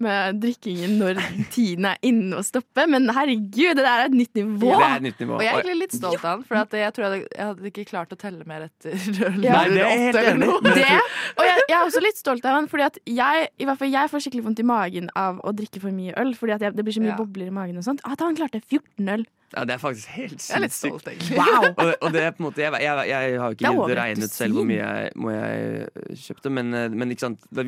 [0.03, 1.19] med drikkingen når
[1.55, 2.85] tiden er inne å stoppe.
[2.91, 4.71] Men herregud, det der er et nytt nivå!
[4.71, 5.39] Det er et nytt nivå.
[5.39, 7.49] Og jeg er egentlig litt stolt av han, for at jeg tror jeg hadde, jeg
[7.51, 8.95] hadde ikke klart å telle mer etter
[9.47, 9.61] Ja.
[9.61, 10.47] Nei, det er helt enig.
[10.47, 10.61] noe.
[10.65, 11.01] Men jeg Det,
[11.39, 13.93] og jeg, jeg er også litt stolt av han, fordi at jeg, i hvert fall
[13.95, 16.35] jeg får skikkelig vondt i magen av å drikke for mye øl.
[16.39, 17.21] Fordi at jeg, det blir så mye Ja.
[17.21, 18.03] bobler i magen og sånt.
[18.05, 19.25] At han klarte 14 øl.
[19.55, 21.37] Ja, det er faktisk helt Jeg er litt stolt, egentlig.
[21.39, 21.67] Wow!
[21.79, 24.27] og, og det er på en måte Jeg, jeg, jeg har ikke giddet å regne
[24.29, 27.15] ut selv hvor mye jeg, må jeg eh, kjøpte, men, eh, men?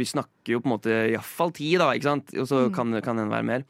[0.02, 2.34] Vi snakker jo på en måte iallfall ti, da, ikke sant?
[2.34, 2.72] og så Mm.
[2.74, 3.64] kan, kan den være mer.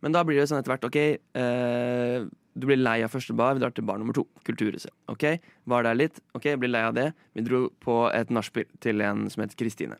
[0.00, 2.22] Men da blir det sånn etter hvert OK, eh,
[2.60, 4.24] du blir lei av første bar, vi drar til bar nummer to.
[4.46, 4.90] Kulturhuset.
[5.12, 5.26] OK,
[5.70, 6.18] var der litt.
[6.34, 7.10] OK, jeg blir lei av det.
[7.36, 9.98] Vi dro på et nachspiel til en som heter Kristine.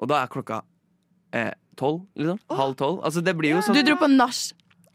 [0.00, 0.62] Og da er klokka
[1.34, 2.56] eh, tolv, Oh.
[2.56, 3.00] Halv tolv.
[3.04, 4.38] Altså, det blir jo sånn Du dro på nach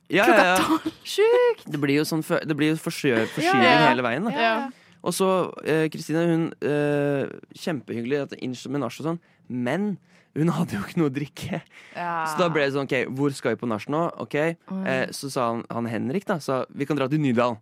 [0.10, 0.58] ja, ja, ja.
[0.60, 0.92] tolv.
[1.06, 1.66] Sjukt!
[1.70, 3.88] Det blir jo sånn for- Det blir jo forskyving Ja.
[3.90, 4.26] hele veien.
[4.26, 4.32] Da.
[4.32, 4.70] Ja.
[5.04, 5.28] Og så
[5.64, 9.98] eh, Kristine, hun eh, Kjempehyggelig at med nach og sånn, men
[10.36, 11.62] hun hadde jo ikke noe å drikke.
[11.96, 12.26] Ja.
[12.28, 14.02] Så da ble det sånn, ok, hvor skal vi på nach nå?
[14.20, 17.58] Ok, eh, Så sa han, han Henrik, da, sa vi kan dra til Nydalen.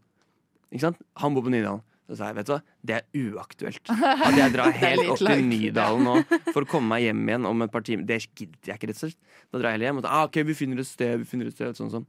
[0.71, 0.97] Ikke sant?
[1.21, 1.81] Han bor på Nydalen.
[2.09, 3.89] Så sa jeg, vet du hva, det er uaktuelt.
[3.91, 5.49] At jeg drar helt litt opp til langt.
[5.51, 6.13] Nydalen nå
[6.53, 8.05] for å komme meg hjem igjen om et par timer.
[8.07, 9.17] Det gidder jeg ikke, rett og slett.
[9.51, 11.49] Da drar jeg heller hjem og så, ah, ok, vi finner et sted, vi finner
[11.51, 12.05] et sted, sånn sånn.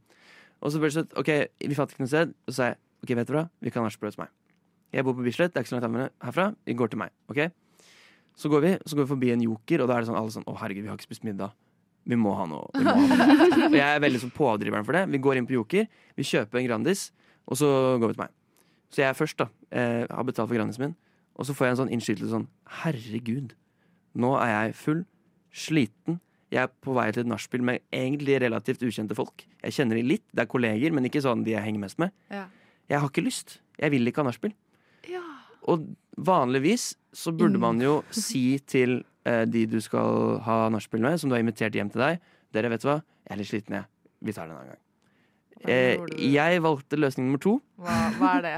[0.59, 1.31] Og så ble det sånn, ok,
[1.63, 2.35] vi fant ikke noe sted.
[2.45, 4.31] Og så sa jeg, ok, vet du hva, vi kan nachspiel hos meg.
[4.95, 6.49] Jeg bor på Bislett, det er ikke så langt herfra.
[6.65, 7.41] Vi går til meg, ok?
[8.39, 10.33] Så går vi, så går vi forbi en joker, og da er det sånn, alle
[10.33, 11.53] sånn, å herregud, vi har ikke spist middag.
[12.09, 12.71] Vi må ha noe.
[12.73, 13.67] Må ha noe.
[13.67, 15.03] Og jeg er veldig sånn pådriveren for det.
[15.13, 17.09] Vi går inn på Joker, vi kjøper en Grandis,
[17.45, 17.69] og så
[18.01, 18.33] går vi til meg.
[18.89, 19.49] Så jeg er først, da.
[19.69, 20.95] Eh, har betalt for Grandisen min.
[21.37, 22.47] Og så får jeg en sånn innskytelse sånn
[22.81, 23.53] Herregud,
[24.19, 25.03] nå er jeg full,
[25.53, 26.17] sliten.
[26.49, 29.43] Jeg er på vei til et nachspiel med egentlig relativt ukjente folk.
[29.61, 32.13] Jeg kjenner de litt, det er kolleger, men ikke sånn de jeg henger mest med.
[32.33, 32.47] Ja.
[32.89, 33.59] Jeg har ikke lyst.
[33.77, 34.55] Jeg vil ikke ha nachspiel.
[35.69, 35.85] Og
[36.17, 41.29] vanligvis så burde man jo si til eh, de du skal ha nachspiel med, som
[41.29, 42.21] du har invitert hjem til deg
[42.55, 42.95] Dere, vet du hva?
[43.27, 43.85] Jeg er litt sliten, jeg.
[44.25, 44.79] Vi tar det en annen gang.
[45.69, 45.99] Eh,
[46.33, 47.59] jeg valgte løsning nummer to.
[47.77, 48.53] Hva, hva er det?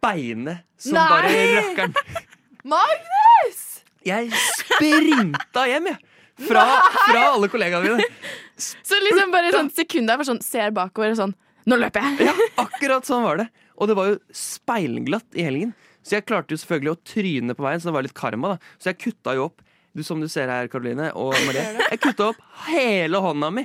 [0.00, 1.04] Beine som Nei!
[1.10, 1.98] bare rakkeren.
[2.72, 3.60] Magnus!
[4.06, 4.30] Jeg
[4.62, 6.15] sprinta hjem, jeg.
[6.36, 6.62] Fra,
[7.08, 8.04] fra alle kollegaene mine.
[8.88, 11.34] Så liksom bare sånn sekund der sånn ser bakover og sånn
[11.66, 12.28] Nå løper jeg!
[12.28, 13.46] Ja, akkurat sånn var det.
[13.74, 15.72] Og det var jo speilglatt i helgen.
[16.06, 18.52] Så jeg klarte jo selvfølgelig å tryne på veien, så det var litt karma.
[18.54, 19.64] da Så jeg kutta jo opp,
[19.96, 23.64] du, som du ser her, Karoline og Marie, jeg kutta opp hele hånda mi.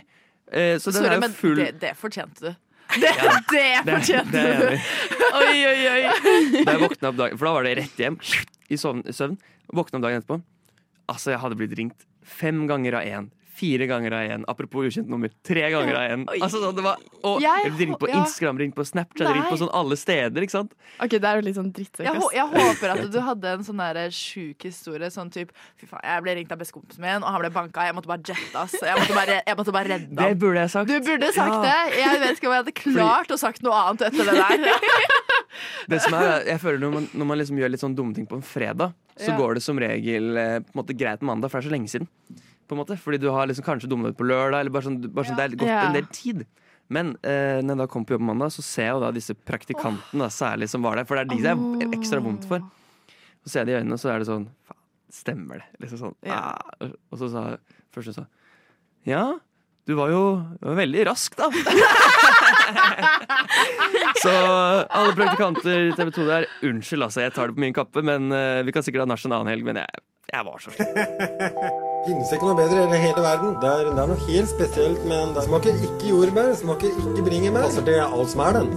[0.49, 2.51] Eh, så den Sorry, er jo full det, det fortjente du.
[2.97, 4.89] Det, Ja, det det- fortjente du!
[5.37, 6.01] Oi, oi, oi.
[6.65, 8.17] Da jeg våkna opp dagen For da var det rett hjem
[8.73, 9.37] i søvn.
[9.71, 10.41] Våkna opp dagen etterpå.
[11.11, 13.29] Altså, jeg hadde blitt ringt fem ganger av én.
[13.61, 14.43] Fire ganger av én.
[14.49, 15.29] Apropos ukjent nummer.
[15.45, 16.21] Tre ganger av én.
[16.41, 16.97] Altså, sånn, det var,
[17.27, 18.21] og Jeg ble på ja.
[18.23, 20.41] Instagram, Ring på Snapchat, Ring på sånn alle steder.
[20.41, 20.71] ikke sant?
[21.03, 22.07] Ok, det er jo litt sånn drittsekk.
[22.07, 25.11] Jeg, jeg håper at du hadde en sånn der sjuk historie.
[25.13, 27.85] Sånn typ Fy faen, jeg ble ringt av bestekompisen min, og han ble banka.
[27.85, 28.73] Jeg måtte bare jette, ass.
[28.81, 30.89] Jeg måtte bare, jeg måtte bare redde Det burde jeg sagt.
[30.89, 31.61] Du burde sagt Ja.
[31.67, 31.99] det.
[32.01, 35.27] Jeg vet ikke om jeg hadde klart å sagt noe annet etter det der.
[35.91, 38.27] Det som er, jeg føler Når man, når man liksom gjør litt sånn dumme ting
[38.29, 39.37] på en fredag, så Ja.
[39.37, 41.91] går det som regel eh, på en måte greit mandag, for det er så lenge
[41.91, 42.07] siden.
[42.67, 44.99] På en måte, Fordi du har liksom kanskje dummet ut på lørdag, eller bare sånn,
[45.11, 46.45] bare sånn det er gått en del tid.
[46.91, 49.33] Men eh, når jeg da kom på jobb mandag, så ser jeg jo da disse
[49.47, 51.05] praktikantene da, særlig som var der.
[51.07, 52.63] For det er de det er ekstra vondt for.
[53.45, 54.79] Så ser jeg de i øynene, og så er det sånn Faen,
[55.11, 55.69] stemmer det?
[55.85, 56.15] Liksom sånn.
[56.27, 56.41] Ja.
[56.55, 56.91] Ah.
[57.11, 57.45] Og så sa
[57.95, 58.25] første sa
[59.07, 59.39] Ja,
[59.87, 60.21] du var jo
[60.59, 61.47] du var veldig rask, da.
[64.23, 68.03] Så alle praktikanter i TV 2 der, unnskyld, altså, jeg tar det på min kappe,
[68.05, 70.73] men uh, vi kan sikkert ha nach en annen helg, men jeg, jeg var så
[72.05, 73.51] Finnes ikke noe bedre i hele verden.
[73.61, 75.43] Det er, det er noe helt spesielt med den.
[75.45, 77.67] Smaker ikke jordbær, smaker ikke bringebær.
[77.67, 78.71] Altså, det er alt som er den.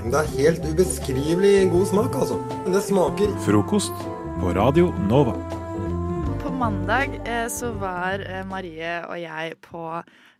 [0.00, 2.40] Men det er helt ubeskrivelig god smak, altså.
[2.64, 4.08] Men det smaker Frokost
[4.40, 5.36] på Radio Nova.
[6.58, 9.80] Mandag eh, så var eh, Marie og jeg på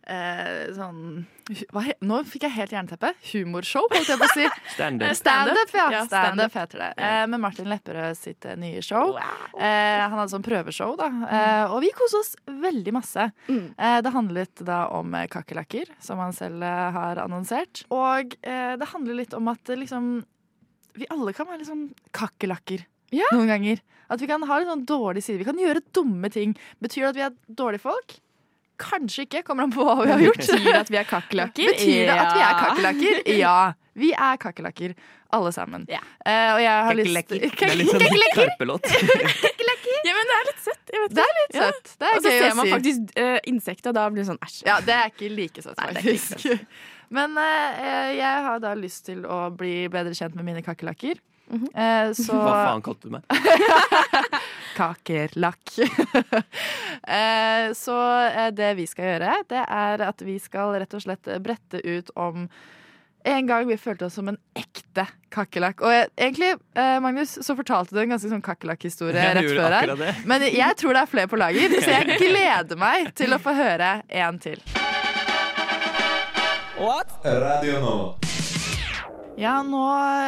[0.09, 1.25] eh, sånn
[1.71, 3.11] hva, Nå fikk jeg helt jernteppe.
[3.29, 4.47] Humorshow, holdt jeg på å si.
[4.75, 5.07] Stand-up.
[5.07, 5.85] Eh, Stand-up, ja.
[5.93, 6.55] Ja, Stand-up stand-up.
[6.57, 6.89] heter det.
[7.05, 9.13] Eh, med Martin Lepperød sitt nye show.
[9.15, 11.07] Eh, han hadde sånn prøveshow, da.
[11.29, 12.33] Eh, og vi koste oss
[12.65, 13.27] veldig masse.
[13.53, 17.85] Eh, det handlet da om kakerlakker, som han selv har annonsert.
[17.93, 20.09] Og eh, det handler litt om at liksom
[20.97, 21.87] Vi alle kan være litt sånn
[22.17, 22.81] kakerlakker
[23.13, 23.83] noen ganger.
[24.09, 25.41] At vi kan ha litt sånn dårlig side.
[25.41, 26.55] Vi kan gjøre dumme ting.
[26.83, 28.17] Betyr det at vi er dårlige folk?
[28.77, 29.43] Kanskje ikke.
[29.43, 30.37] Kommer an på hva vi har gjort.
[30.43, 31.71] Betyr det at vi er kakerlakker?
[31.73, 32.57] Betyr det at vi er Ja.
[32.63, 33.21] kakerlakker?
[33.37, 33.57] Ja.
[33.97, 34.93] Vi er kakerlakker,
[35.33, 35.87] alle sammen.
[35.89, 38.85] Eh, og jeg har lyst Det er litt sånn karpelåt.
[40.07, 40.91] Ja, men det er litt søtt.
[40.93, 41.67] Jeg vet Det er litt Ja.
[41.67, 41.89] søtt.
[41.97, 42.71] Det er og så ser man si.
[42.71, 44.59] faktisk uh, insekter, og da blir det sånn æsj.
[44.67, 46.45] Ja, det er ikke like søtt, faktisk.
[47.17, 51.19] Men uh, jeg har da lyst til å bli bedre kjent med mine kakerlakker.
[51.47, 53.27] Eh, så Hva faen kalte du meg?
[54.77, 55.75] Kakerlakk.
[57.17, 61.31] eh, så eh, det vi skal gjøre, det er at vi skal rett og slett
[61.43, 62.49] brette ut om
[63.27, 65.81] en gang vi følte oss som en ekte kakerlakk.
[65.83, 70.21] Og jeg, egentlig, eh, Magnus, så fortalte du en ganske sånn kakerlakkhistorie rett før her.
[70.29, 73.55] Men jeg tror det er flere på lager, så jeg gleder meg til å få
[73.57, 74.63] høre en til.
[76.77, 77.19] What?
[77.25, 78.26] Radio Nova.
[79.37, 79.83] Ja, nå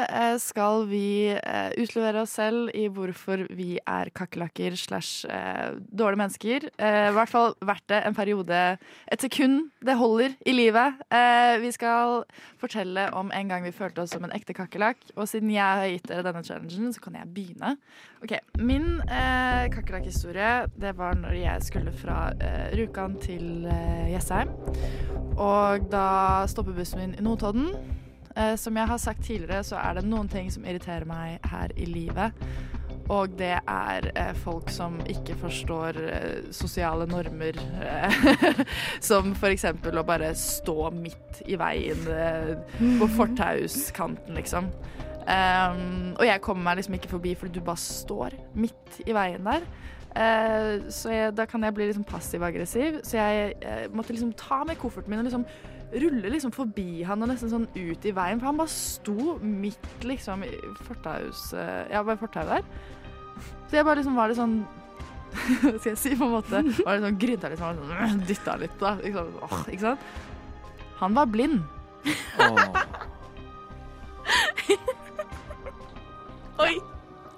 [0.05, 6.21] eh, skal vi eh, utlevere oss selv i hvorfor vi er kakerlakker slash eh, dårlige
[6.21, 6.67] mennesker.
[6.69, 8.59] I hvert fall verdt det en periode,
[9.09, 11.01] et sekund det holder i livet.
[11.63, 12.21] Vi skal
[12.61, 15.01] fortelle om en gang vi følte oss som en ekte kakerlakk.
[15.15, 17.75] Og siden jeg har gitt dere denne challengen, så kan jeg begynne.
[18.23, 24.51] Ok, Min eh, kakerlakkhistorie det var når jeg skulle fra eh, Rjukan til eh, Jessheim.
[25.39, 27.73] Og da stopper bussen min i Notodden.
[28.39, 31.73] Eh, som jeg har sagt tidligere, så er det noen ting som irriterer meg her
[31.75, 32.45] i livet.
[33.09, 37.57] Og det er eh, folk som ikke forstår eh, sosiale normer.
[37.81, 38.63] Eh,
[39.09, 42.55] som eksempel å bare stå midt i veien eh,
[43.01, 44.69] på fortauskanten, liksom.
[45.29, 49.45] Um, og jeg kommer meg liksom ikke forbi fordi du bare står midt i veien
[49.45, 49.65] der.
[50.09, 53.01] Eh, så jeg, da kan jeg bli liksom passiv-aggressiv.
[53.05, 55.45] Så jeg måtte liksom ta med kofferten min og liksom
[55.89, 58.39] rulle liksom forbi han og nesten sånn ut i veien.
[58.41, 60.51] For han bare sto midt liksom i
[60.85, 61.49] fortaus...
[61.55, 62.63] ja, bare fortauet der.
[63.69, 64.59] Så jeg bare liksom var litt sånn
[65.61, 66.61] Hva skal jeg si, på en måte?
[66.81, 68.95] Var litt sånn grynta litt, sånn, dytta litt, da.
[68.97, 70.01] Liksom, åh, ikke sant?
[70.99, 71.61] Han var blind.
[76.65, 76.73] Oi!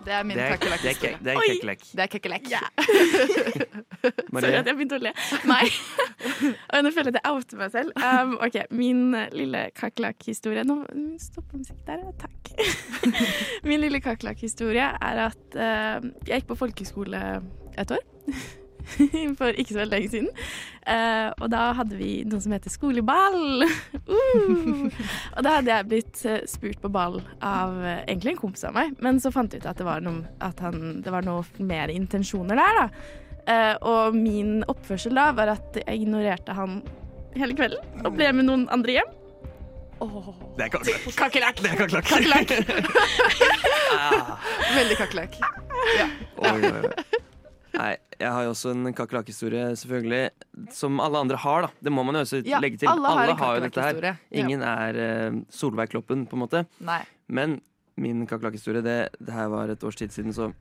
[0.06, 1.18] Det er min Det er- kakerlakkhistorie.
[1.22, 2.48] det er kekkelekk.
[2.50, 2.70] det er.
[4.34, 4.48] Marie?
[4.48, 5.12] Sorry at jeg begynte å le.
[5.46, 5.66] Nei.
[6.74, 7.92] Og nå føler jeg at jeg outer meg selv.
[8.02, 10.80] Um, ok, Min eh, lille kakerlakkhistorie Nå
[11.22, 12.08] stopper musikken der.
[12.22, 12.54] Takk.
[13.70, 17.22] min lille kakerlakkhistorie er at uh, jeg gikk på folkehøyskole
[17.78, 18.04] et år.
[19.40, 20.30] For ikke så veldig lenge siden.
[20.82, 23.66] Uh, og da hadde vi noe som heter skoleball.
[24.12, 24.90] Uh!
[25.38, 28.74] Og da hadde jeg blitt eh, spurt på ball av eh, egentlig en kompis av
[28.76, 31.46] meg, men så fant jeg ut at det var noe, at han, det var noe
[31.64, 32.88] mer intensjoner der, da.
[33.42, 36.82] Uh, og min oppførsel da var at jeg ignorerte han
[37.38, 39.18] hele kvelden og ble med noen andre hjem.
[40.58, 40.70] Det er
[41.18, 41.62] kakerlakk.
[41.62, 42.54] Det er kakerlakk.
[44.80, 45.36] Veldig kakerlakk.
[46.00, 46.08] Ja.
[46.38, 47.28] Oh, ja.
[47.74, 50.24] Nei, jeg har jo også en kakerlakkhistorie, selvfølgelig.
[50.76, 51.70] Som alle andre har, da.
[51.88, 52.90] Det må man jo også Ja, legge til.
[52.92, 54.20] alle har en jo dette her.
[54.32, 54.76] Ingen Ja.
[54.90, 56.66] Er uh, Solveig Kloppen, på en måte.
[56.84, 57.02] Nei.
[57.30, 57.62] Men
[57.98, 60.52] min kakerlakkhistorie, det, det her var et års tid siden, så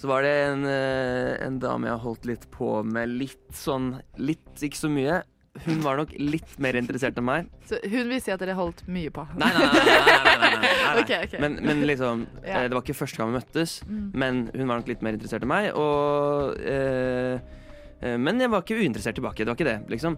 [0.00, 4.00] så var det en, eh, en dame jeg har holdt litt på med litt sånn
[4.18, 5.20] Litt, ikke så mye.
[5.66, 7.48] Hun var nok litt mer interessert enn meg.
[7.68, 9.24] Så hun vil si at dere holdt mye på.
[9.36, 9.82] Nei, nei, nei.
[9.84, 10.94] nei, nei, nei, nei, nei, nei.
[11.02, 11.34] Ok, ok.
[11.44, 12.62] Men, men liksom Ja.
[12.62, 14.06] eh, Det var ikke første gang vi møttes, Mm.
[14.16, 15.68] men hun var nok litt mer interessert enn meg.
[15.76, 17.36] Og eh,
[18.00, 19.44] eh, Men jeg var ikke uinteressert tilbake.
[19.44, 20.16] Det var ikke det, liksom.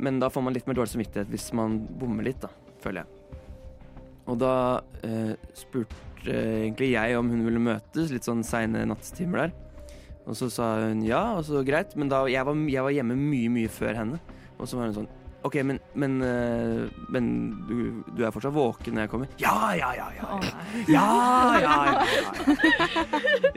[0.00, 2.48] Men da får man litt mer dårlig samvittighet hvis man bommer litt, da,
[2.80, 3.40] føler jeg.
[4.30, 4.54] Og da
[5.02, 9.52] eh, spurte egentlig jeg om hun ville møtes, litt sånn seine nattetimer der.
[10.30, 11.96] Og så sa hun ja, og så greit.
[11.98, 14.20] Men da, jeg, var, jeg var hjemme mye, mye før henne.
[14.60, 17.28] Og så var hun sånn OK, men, men, eh, men
[17.64, 19.30] du, du er fortsatt våken når jeg kommer?
[19.40, 20.08] Ja, ja, ja.
[20.18, 20.40] ja.
[20.84, 21.04] Ja,
[21.56, 23.06] ja, ja, ja.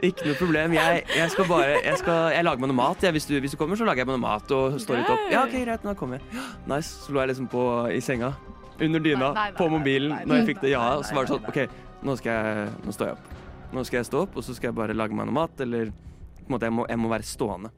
[0.08, 0.72] Ikke noe problem.
[0.78, 3.04] Jeg, jeg skal bare Jeg, skal, jeg lager meg noe mat.
[3.04, 5.28] Hvis, du, hvis du kommer, så lager jeg meg noe mat og står litt opp.
[5.34, 6.46] Ja, OK, greit, nå kommer jeg.
[6.72, 7.04] Nice.
[7.04, 8.32] Så lå jeg liksom på i senga.
[8.80, 10.86] Under dyna, Nei, nei, nei, på mobilen, når jeg fikk det ja.
[10.96, 11.60] Og så var det sånn OK,
[12.08, 13.36] nå, skal jeg, nå står jeg opp.
[13.74, 15.92] Nå skal jeg stå opp, og så skal jeg bare lage meg noe mat, eller
[15.92, 17.70] på en måte, jeg må, jeg må være stående.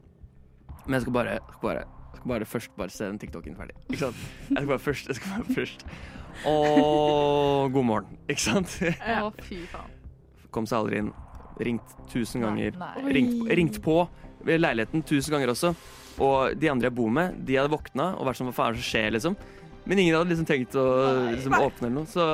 [0.87, 1.85] Men jeg skal bare, bare,
[2.17, 3.75] jeg skal bare først bare se den TikToken ferdig.
[3.91, 4.21] Ikke sant?
[4.49, 5.09] Jeg skal bare først.
[5.11, 5.85] Jeg skal bare først.
[6.49, 8.79] Og god morgen, ikke sant?
[8.81, 9.93] Å, fy faen.
[10.55, 11.13] Kom seg aldri inn.
[11.61, 12.77] Ringt tusen ganger.
[12.81, 13.05] nei.
[13.17, 13.99] Ringt, ringt på.
[14.47, 15.75] ved leiligheten tusen ganger også.
[16.23, 18.77] Og de andre jeg bor med, de hadde våkna og vært sånn Hva faen er
[18.77, 19.37] det som skjer, liksom?
[19.87, 20.87] Men ingen hadde liksom tenkt å
[21.35, 22.09] liksom, åpne eller noe.
[22.09, 22.25] Så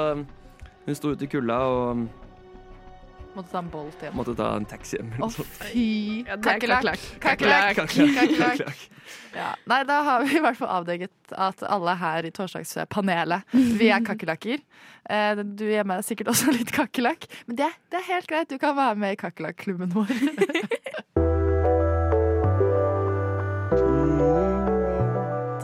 [0.87, 2.05] hun sto ute i kulda og
[3.35, 4.13] Måtte ta en bolt hjem.
[4.19, 5.13] måtte ta en taxi hjem.
[5.17, 5.85] eller Å, fy
[7.23, 7.87] Kakerlakk.
[7.89, 8.75] er.
[9.33, 9.55] Ja.
[9.67, 13.49] Nei, da har vi i hvert fall avdekket at alle her i torsdagspanelet,
[13.81, 14.61] vi er kakerlakker.
[15.09, 18.53] Eh, Du hjemme er sikkert også litt kakerlakk, men det, det er helt greit.
[18.53, 20.13] Du kan være med i kakerlakklubben vår.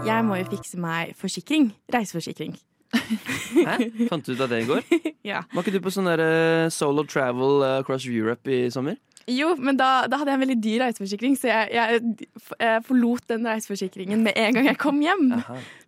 [0.09, 1.69] Jeg må jo fikse meg forsikring.
[1.93, 2.55] Reiseforsikring.
[2.95, 3.75] Hæ?
[4.09, 4.85] Fant du ut av det i går?
[5.29, 5.43] Ja.
[5.53, 8.97] Var ikke du på sånn der eh, solo travel eh, across Europe i sommer?
[9.29, 12.29] Jo, men da, da hadde jeg en veldig dyr reiseforsikring, så jeg, jeg
[12.65, 15.27] eh, forlot den reiseforsikringen med en gang jeg kom hjem.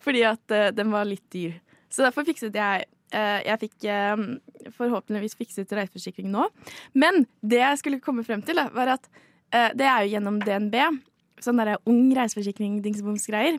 [0.04, 1.54] Fordi at uh, den var litt dyr.
[1.88, 4.26] Så derfor fikset jeg uh, Jeg fikk uh,
[4.76, 6.50] forhåpentligvis fikset reiseforsikring nå.
[6.92, 9.08] Men det jeg skulle komme frem til, da, var at
[9.50, 10.76] det er jo gjennom DNB.
[11.42, 13.56] Sånn derre ung reiseforsikring, dingseboms-greier.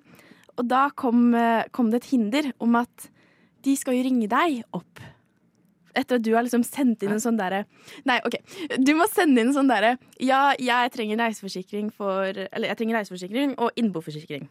[0.56, 1.34] Og da kom,
[1.76, 3.10] kom det et hinder om at
[3.66, 5.02] de skal jo ringe deg opp.
[5.98, 7.66] Etter at du har liksom sendt inn en sånn derre
[8.08, 8.38] Nei, OK.
[8.80, 13.02] Du må sende inn en sånn derre Ja, jeg trenger reiseforsikring for Eller jeg trenger
[13.02, 14.48] reiseforsikring og innboforsikring.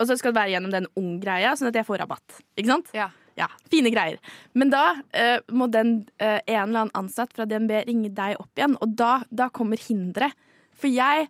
[0.00, 2.40] Og så skal det være gjennom den ung-greia, sånn at jeg får rabatt.
[2.58, 2.90] Ikke sant?
[2.96, 3.06] Ja.
[3.38, 4.18] ja Fine greier.
[4.58, 8.58] Men da uh, må den uh, en eller annen ansatt fra DNB ringe deg opp
[8.58, 10.34] igjen, og da, da kommer hinderet.
[10.74, 11.28] For jeg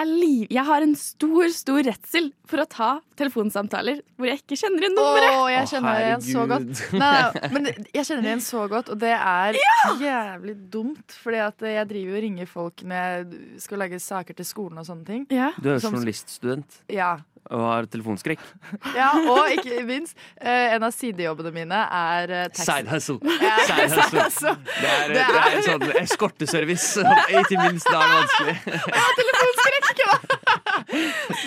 [0.00, 0.46] er liv...
[0.52, 2.88] Jeg har en stor, stor redsel for å ta
[3.18, 5.36] telefonsamtaler hvor jeg ikke kjenner igjen nummeret.
[5.36, 6.82] Åh, jeg kjenner det igjen så godt.
[6.96, 9.60] Nei, nei, men jeg kjenner det igjen så godt, og det er
[10.02, 11.16] jævlig dumt.
[11.22, 14.88] Fordi at jeg driver og ringer folk når jeg skal lage saker til skolen og
[14.88, 15.24] sånne ting.
[15.30, 17.16] Du er jo journaliststudent Ja.
[17.50, 18.40] Og har telefonskrekk.
[18.98, 22.66] ja, og ikke minst, eh, en av sidejobbene mine er uh, taxi.
[22.66, 23.18] Side hustle.
[23.42, 24.54] Ja, Side hustle.
[24.66, 27.04] Det er, Det det er er- sånn eskorteservice.
[27.42, 28.56] Ikke minst da er det vanskelig.
[29.20, 29.98] telefonskrekk!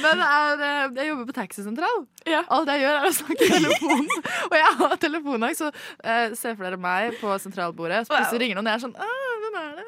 [0.04, 2.00] Men det er, eh, jeg jobber på taxisentral.
[2.40, 4.26] Alt jeg gjør, er å snakke i telefonen.
[4.50, 8.06] Og jeg har telefonangst, så uh, se for dere meg på sentralbordet.
[8.08, 9.86] Så plutselig ringer noen, og jeg er sånn «Åh, Hvem er det?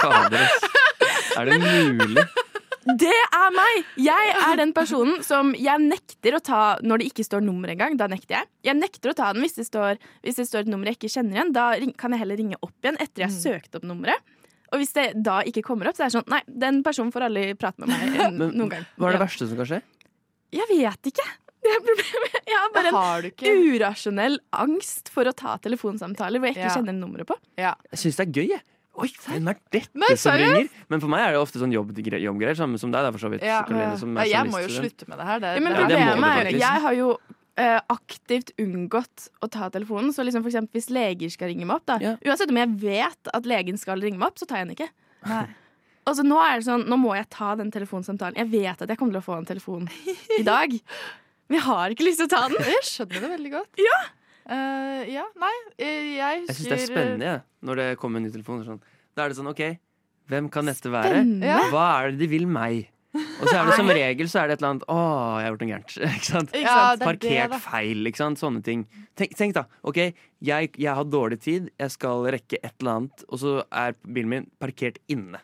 [0.00, 0.44] Fader.
[1.34, 2.26] Er det mulig?
[2.84, 3.84] Det er meg!
[3.96, 7.96] Jeg er den personen som jeg nekter å ta når det ikke står nummer engang.
[7.96, 8.48] Da nekter jeg.
[8.68, 11.12] Jeg nekter å ta den hvis det står, hvis det står et nummer jeg ikke
[11.14, 11.52] kjenner igjen.
[11.56, 11.70] Da
[12.00, 14.20] kan jeg heller ringe opp igjen etter jeg har søkt opp nummeret.
[14.74, 17.28] Og hvis det da ikke kommer opp, så er det sånn Nei, den personen får
[17.28, 18.84] aldri prate med meg Men noen gang.
[18.98, 19.24] hva er det Ja.
[19.28, 19.80] verste som kan skje?
[20.54, 21.26] Jeg vet ikke.
[21.64, 22.34] Det er problemet.
[22.44, 26.74] Jeg har bare Har en urasjonell angst for å ta telefonsamtaler hvor jeg ikke Ja.
[26.76, 27.36] kjenner nummeret på.
[27.56, 27.72] Ja.
[27.94, 28.62] Jeg syns det er gøy, jeg.
[28.94, 30.68] Oi, hvem er dette Nei, som ringer?
[30.92, 33.30] Men for meg er det ofte sånn jobb- jobbgreier, samme som deg, da, for så
[33.32, 33.42] vidt.
[33.42, 35.40] Ja, Karoline, som er Nei, jeg må jo slutte med det her.
[35.42, 36.60] Det, Ja, men det det må problemet du er jo faktisk.
[36.62, 37.08] Jeg har jo
[37.58, 40.14] uh, aktivt unngått å ta telefonen.
[40.14, 41.98] Så liksom for eksempel hvis leger skal ringe meg opp, da.
[42.22, 44.90] Uansett om jeg vet at legen skal ringe meg opp, så tar jeg den ikke.
[46.04, 48.36] Og så nå er det sånn, nå må jeg ta den telefonsamtalen.
[48.36, 49.86] Jeg vet at jeg kommer til å få en telefon
[50.38, 50.74] i dag.
[51.48, 52.60] Men jeg har ikke lyst til å ta den.
[52.68, 53.80] Jeg skjønner det veldig godt.
[53.80, 54.00] Ja.
[54.44, 58.26] Eh, ja, nei, jeg jeg Jeg syns det er spennende ja, når det kommer en
[58.28, 58.64] ny telefon.
[58.66, 58.82] Sånn.
[59.16, 59.62] Da er det sånn OK,
[60.32, 61.14] hvem kan dette være?
[61.14, 61.48] Spennende.
[61.48, 61.62] Ja.
[61.72, 62.90] Hva er det de vil meg?
[63.14, 64.96] Og så er det som regel så er det et eller annet Å,
[65.38, 65.92] jeg har gjort noe gærent.
[66.18, 66.50] Ikke sant?
[66.50, 66.66] Ikke sant?
[66.66, 68.40] Ja, det er Parkert det, feil, ikke sant?
[68.42, 68.82] Sånne ting.
[69.20, 69.64] Tenk, tenk da.
[69.86, 70.00] OK,
[70.44, 74.32] jeg, jeg har dårlig tid, jeg skal rekke et eller annet, og så er bilen
[74.32, 75.38] min parkert inne.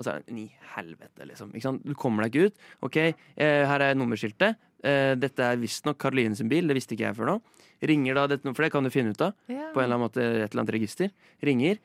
[0.00, 0.46] Og så er det i
[0.78, 1.52] helvete, liksom.
[1.52, 1.84] Ikke sant?
[1.84, 2.66] Du kommer deg ikke ut.
[2.88, 4.56] OK, eh, her er nummerskiltet.
[4.82, 7.40] Eh, dette er visstnok Karoline sin bil, det visste ikke jeg før nå.
[7.84, 9.70] Ringer da dette, For det kan du finne ut av Ja.
[9.74, 11.10] på en eller annen måte, et eller annet register.
[11.42, 11.78] Ringer,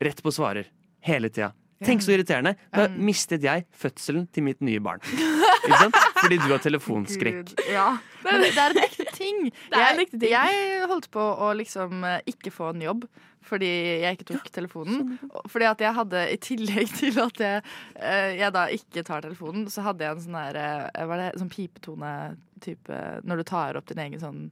[0.00, 0.66] rett på svarer.
[1.02, 1.52] Hele tida.
[1.84, 2.54] Tenk så irriterende.
[2.72, 5.00] Da mistet jeg fødselen til mitt nye barn.
[6.22, 7.50] Fordi du har telefonskrekk.
[7.70, 7.98] Ja.
[8.24, 8.85] Men det er ekte
[9.26, 9.46] ting.
[9.50, 10.28] Det er en jeg, ting.
[10.32, 13.08] jeg holdt på å liksom eh, ikke få en jobb
[13.46, 13.68] fordi
[14.02, 15.16] jeg ikke tok telefonen.
[15.50, 17.64] Fordi at jeg hadde, i tillegg til at jeg,
[17.94, 21.24] eh, jeg da ikke tar telefonen, så hadde jeg en sånn her eh, Hva er
[21.24, 21.32] det?
[21.42, 24.46] Sånn pipetone-type Når du tar opp din egen sånn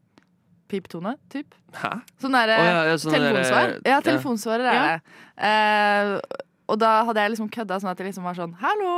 [0.70, 1.52] pipetone, typ.
[1.76, 1.90] Hæ?
[2.22, 3.66] Sånn derre oh, ja, ja, sånn telefonsvar.
[3.68, 3.98] Der, Ja, ja.
[4.06, 5.18] telefonsvarer er det.
[5.50, 8.94] Eh, og da hadde jeg liksom kødda sånn at jeg liksom var sånn Hallo!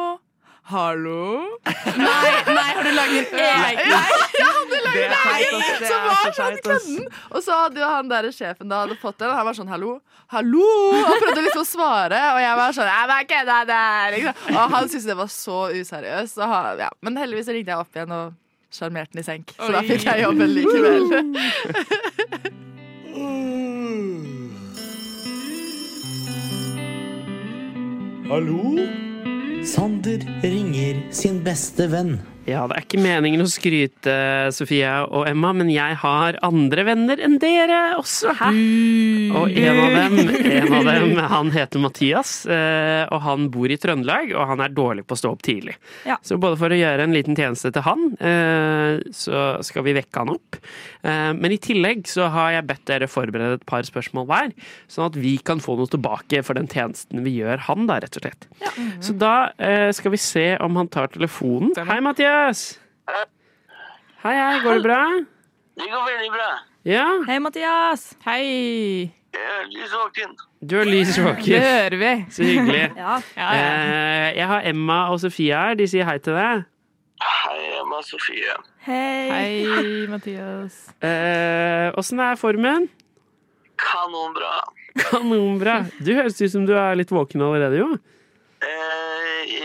[0.67, 1.45] Hallo?
[1.63, 3.87] Nei, nei, har du laget en egen?
[3.87, 4.01] ja,
[4.35, 5.61] jeg hadde laget en egen.
[5.87, 7.05] Som var så sånn kødden.
[7.31, 9.71] Og så hadde jo han der sjefen da hadde fått den, og han var sånn
[9.71, 9.93] hallo,
[10.35, 10.67] hallo!
[10.99, 14.19] Og prøvde liksom å svare, og jeg var sånn jeg bare kødda der.
[14.57, 16.43] Og han syntes det var så useriøst.
[16.43, 16.91] Han, ja.
[17.07, 18.35] Men heldigvis ringte jeg opp igjen og
[18.75, 19.55] sjarmerte den i senk.
[19.55, 21.03] Så da fikk jeg jobben likevel.
[28.27, 29.06] Hallo?
[29.67, 32.21] Sander ringer sin beste venn.
[32.47, 34.13] Ja, det er ikke meningen å skryte,
[34.55, 38.31] Sofia og Emma, men jeg har andre venner enn dere også.
[39.35, 40.21] Og en av dem,
[40.53, 44.71] en av dem han heter Mathias, eh, og han bor i Trøndelag, og han er
[44.77, 45.75] dårlig på å stå opp tidlig.
[46.07, 46.21] Ja.
[46.23, 50.23] Så både for å gjøre en liten tjeneste til han, eh, så skal vi vekke
[50.23, 50.61] han opp.
[51.03, 54.55] Eh, Men i tillegg så har jeg bedt dere forberede et par spørsmål hver,
[54.87, 58.23] sånn at vi kan få noe tilbake for den tjenesten vi gjør han, da, rett
[58.23, 58.47] og slett.
[59.03, 59.35] Så da
[59.91, 61.75] skal vi se om han tar telefonen.
[61.91, 62.36] Hei, Mathias!
[64.23, 65.03] Hei, hei, går det bra?
[65.77, 66.49] Det går veldig bra.
[66.89, 67.05] Ja?
[67.29, 68.03] Hei, Mathias.
[68.27, 68.43] Hei.
[69.37, 70.35] Jeg er lysvåken.
[70.65, 71.45] Du er lysvåken.
[71.49, 72.13] Det hører vi.
[72.33, 72.83] Så hyggelig.
[72.97, 73.73] Ja, ja, ja.
[73.73, 75.79] Eh, Jeg har Emma og Sofia her.
[75.81, 76.65] De sier hei til deg.
[77.25, 78.57] Hei, Emma Sofie.
[78.87, 79.29] Hei.
[79.33, 80.79] Hei, Mathias.
[81.05, 82.89] Eh, Åssen er formen?
[83.81, 84.55] Kanonbra.
[85.07, 85.79] Kanonbra.
[86.01, 87.91] Du høres ut som du er litt våken allerede, jo.
[88.65, 89.57] Eh,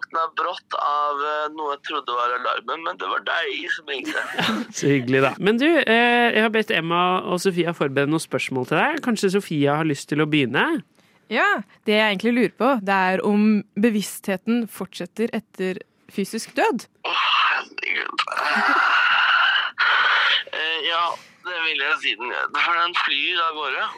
[0.00, 4.22] våkna brått av eh, noe jeg trodde var alarmen, men det var deg som ringte.
[4.76, 5.32] Så hyggelig, da.
[5.38, 9.02] Men du, eh, jeg har bedt Emma og Sofia forberede noen spørsmål til deg.
[9.04, 10.82] Kanskje Sofia har lyst til å begynne?
[11.30, 16.88] Ja, det jeg egentlig lurer på, det er om bevisstheten fortsetter etter fysisk død.
[17.06, 18.24] Herregud.
[20.50, 21.04] Eh, ja,
[21.46, 22.52] det vil jeg si den gjør.
[22.56, 23.88] For den flyr av gårde,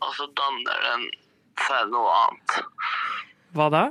[0.00, 1.08] og så danner den
[1.66, 2.60] seg noe annet.
[3.58, 3.88] Hva da?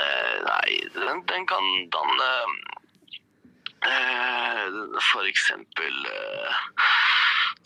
[0.00, 2.28] Eh, nei, den, den kan danne
[3.84, 6.60] uh, for eksempel eh,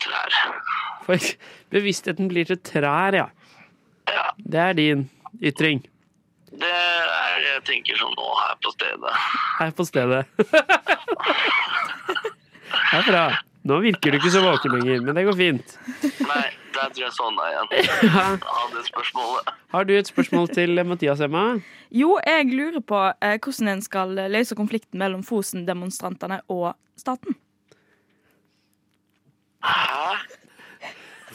[0.03, 0.39] trær.
[1.05, 1.29] For
[1.71, 3.29] bevisstheten blir til trær, ja.
[4.37, 5.07] Det er din
[5.43, 5.83] ytring.
[6.51, 9.15] Det er det jeg tenker sånn nå her på stedet.
[9.59, 10.23] Her på stedet.
[12.87, 13.25] Det er bra.
[13.67, 15.73] Nå virker du ikke så våken lenger, men det går fint.
[16.23, 16.45] Nei,
[16.77, 17.71] der tror jeg sovna igjen.
[18.07, 18.25] Ja.
[18.61, 19.51] Av det spørsmålet.
[19.73, 21.43] Har du et spørsmål til Mathias, Emma?
[21.91, 27.35] Jo, jeg lurer på eh, hvordan en skal løse konflikten mellom Fosen-demonstrantene og staten.
[29.65, 30.15] Hæ?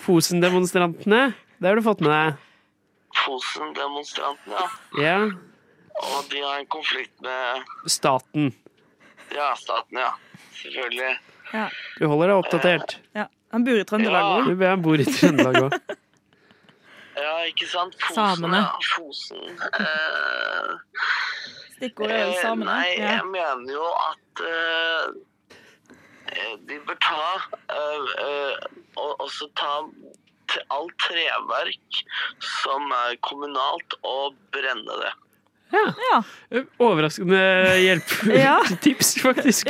[0.02, 1.22] Fosen-demonstrantene,
[1.60, 2.40] det har du fått med deg.
[3.22, 4.62] Fosen-demonstrantene,
[4.98, 5.02] ja.
[5.02, 5.18] Ja.
[6.02, 8.48] Og de har en konflikt med Staten.
[9.34, 10.14] ja, staten, ja.
[10.56, 11.12] Selvfølgelig.
[11.52, 11.66] Ja.
[12.00, 12.96] Du holder deg oppdatert.
[13.18, 13.26] Ja.
[13.52, 14.36] Han bor i Trøndelag Ja.
[14.38, 14.60] òg.
[14.62, 14.70] Ja.
[14.70, 15.76] han bor i Trøndelag òg.
[17.12, 17.92] Ja, ikke sant?
[18.00, 18.60] Fosen, Samene.
[18.62, 18.78] ja.
[18.96, 19.42] Fosen.
[19.76, 20.78] Uh,
[21.76, 22.70] Stikkordet er vel eh, samene.
[22.72, 23.10] Nei, Ja.
[23.18, 25.04] jeg mener jo at eh,
[26.32, 27.26] eh, de bør ta
[27.76, 28.54] uh,
[29.20, 29.74] også ta
[30.72, 32.00] alt treverk
[32.62, 35.12] som er kommunalt, og brenne det.
[35.76, 36.18] Ja.
[36.80, 37.38] Overraskende
[37.76, 37.76] Ja.
[37.92, 39.68] hjelpetips, faktisk.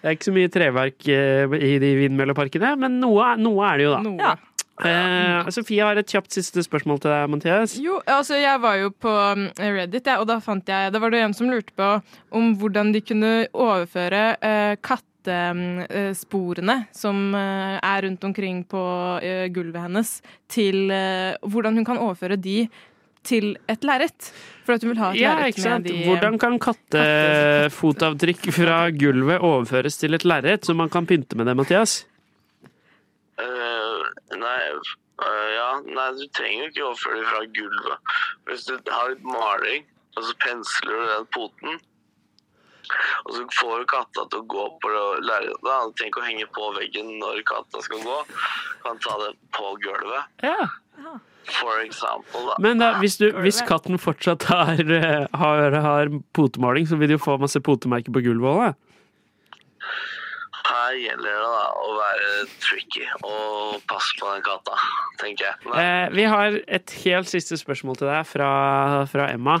[0.00, 3.88] Det er ikke så mye treverk eh, i de vindmølleparkene, men noe, noe er det
[3.88, 4.00] jo, da.
[4.06, 4.36] Noe.
[4.80, 7.76] Eh, Sofie har et kjapt siste spørsmål til deg, Mathias.
[7.80, 11.12] Jo, altså jeg var jo på um, Reddit, ja, og da fant jeg Da var
[11.12, 11.90] det en som lurte på
[12.36, 18.82] om hvordan de kunne overføre uh, kattesporene som eh, er rundt omkring på
[19.22, 22.68] eh, gulvet hennes, til eh, Hvordan hun kan overføre de
[23.26, 24.30] til et lerret.
[24.66, 25.84] For at hun vil ha et Ja, lerret ikke sant?
[25.84, 31.36] med de Hvordan kan kattefotavtrykk fra gulvet overføres til et lerret, så man kan pynte
[31.36, 32.04] med det, Mathias?
[33.40, 34.02] Uh,
[34.36, 34.58] nei,
[35.24, 38.16] uh, ja, nei, du trenger jo ikke overføre det fra gulvet.
[38.48, 41.80] Hvis du har litt maling, og så pensler du den poten,
[43.24, 44.90] og så får du katta til å gå på
[45.22, 45.62] lerretet.
[45.62, 48.16] Du trenger ikke å henge på veggen når katta skal gå.
[48.26, 50.40] Du kan ta det på gulvet.
[50.42, 50.70] Ja.
[51.48, 52.56] For example, da.
[52.62, 57.16] Men da, hvis, du, hvis katten fortsatt har, eh, har, har potemaling, så vil du
[57.16, 58.86] jo få masse potemerker på gulvet òg.
[60.70, 62.30] Her gjelder det da å være
[62.62, 64.78] tricky og passe på den katta,
[65.18, 65.74] tenker jeg.
[65.74, 68.50] Eh, vi har et helt siste spørsmål til deg fra,
[69.10, 69.58] fra Emma.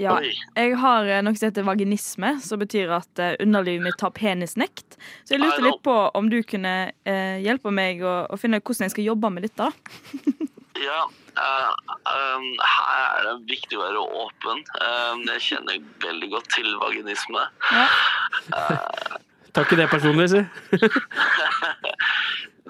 [0.00, 4.12] Ja, jeg har eh, noe som heter vaginisme, som betyr at eh, underlivet mitt har
[4.16, 4.98] penisnekt.
[5.24, 6.74] Så jeg lurte litt på om du kunne
[7.08, 9.70] eh, hjelpe meg å, å finne ut hvordan jeg skal jobbe med dette.
[10.82, 11.02] Ja,
[11.36, 14.62] um, her er det viktig å være åpen.
[14.80, 17.44] Um, jeg kjenner veldig godt til vaginisme.
[17.72, 19.16] Eh,
[19.56, 20.42] Tar ikke det personlig, si.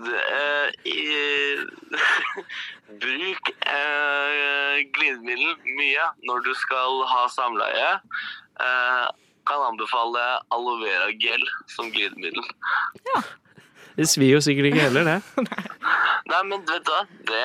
[0.06, 1.00] eh, i,
[3.02, 7.94] bruk uh, glidemiddel mye når du skal ha samleie.
[8.60, 9.06] Uh,
[9.46, 10.22] kan anbefale
[10.54, 12.46] aloe vera gel som glidemiddel.
[13.96, 15.48] Det svir jo sikkert ikke heller, det.
[16.30, 17.02] Nei, men vet du hva?
[17.30, 17.42] Det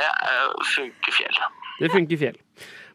[0.76, 1.42] funker fjell.
[1.82, 2.40] Det funker fjell.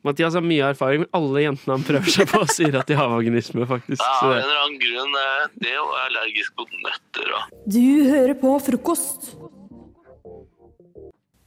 [0.07, 3.09] Mathias har mye erfaring, men alle jentene han prøver seg på, sier at de har
[3.11, 4.03] vaginisme, faktisk.
[4.03, 5.17] Ja, av en eller annen grunn.
[5.23, 7.81] eh, Det er jo allergisk mot nøtter og Du
[8.11, 9.33] hører på frokost.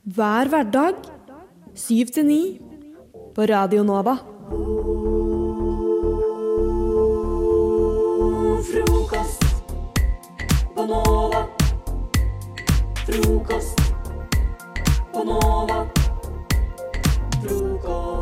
[0.10, 1.06] Hver hverdag
[1.78, 2.42] syv til ni
[3.36, 4.18] på Radio Nova.
[8.70, 9.44] frokost
[10.76, 11.59] på Nova.
[13.10, 13.80] Frokost
[15.14, 15.86] på Nova.
[17.42, 18.20] Frokost.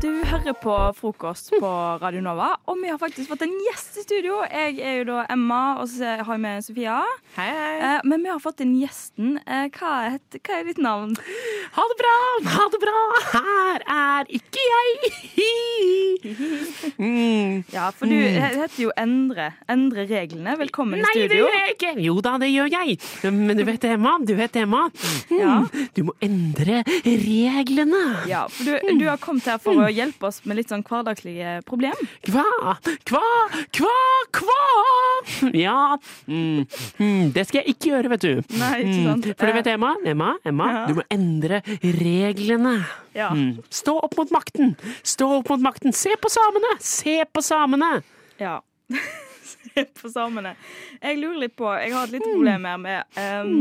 [0.00, 1.68] Du hører på frokost på
[2.00, 4.40] Radio Nova, og vi har faktisk fått en gjest i studio.
[4.48, 7.02] Jeg er jo da Emma, og så har jeg med Sofia.
[7.36, 7.76] Hei, hei.
[7.76, 9.36] Eh, men vi har fått inn gjesten.
[9.44, 11.12] Eh, hva, er, hva er ditt navn?
[11.74, 12.14] Ha det bra,
[12.54, 12.98] ha det bra.
[13.34, 14.94] Her er ikke jeg.
[16.24, 17.64] Mm.
[17.72, 19.50] Ja, for du he- heter jo Endre.
[19.68, 20.54] Endre reglene.
[20.56, 21.90] Velkommen Nei, i det gjør jeg ikke.
[22.00, 22.94] Jo da, det gjør jeg.
[23.34, 24.84] Men du vet Emma, du vet Emma.
[25.34, 25.56] Ja.
[25.66, 28.00] Mm, Du må endre reglene.
[28.30, 31.58] Ja, for du, du har kommet her for å hjelpe oss med litt sånn hverdagslige
[31.68, 31.98] problem.
[32.30, 32.46] Hva?
[33.10, 33.22] Hva?
[33.76, 33.92] Hva?
[34.38, 34.60] Hva?
[35.56, 35.76] Ja,
[36.30, 36.64] mm,
[37.00, 38.56] mm, det skal jeg ikke gjøre, vet du.
[38.60, 39.28] Nei, ikke sant.
[39.28, 40.86] Mm, For du vet, Emma, Emma, Emma Ja.
[40.88, 42.84] du må endre reglene.
[43.12, 43.30] Ja.
[43.32, 44.74] Mm, Stå opp mot makten!
[45.02, 45.92] Stå opp mot makten!
[45.92, 46.74] Se på samene!
[46.80, 48.02] Se på samene!
[48.38, 48.58] Ja.
[49.44, 50.54] Se på samene.
[51.00, 53.54] Jeg lurer litt på Jeg har et lite problem her med ehm,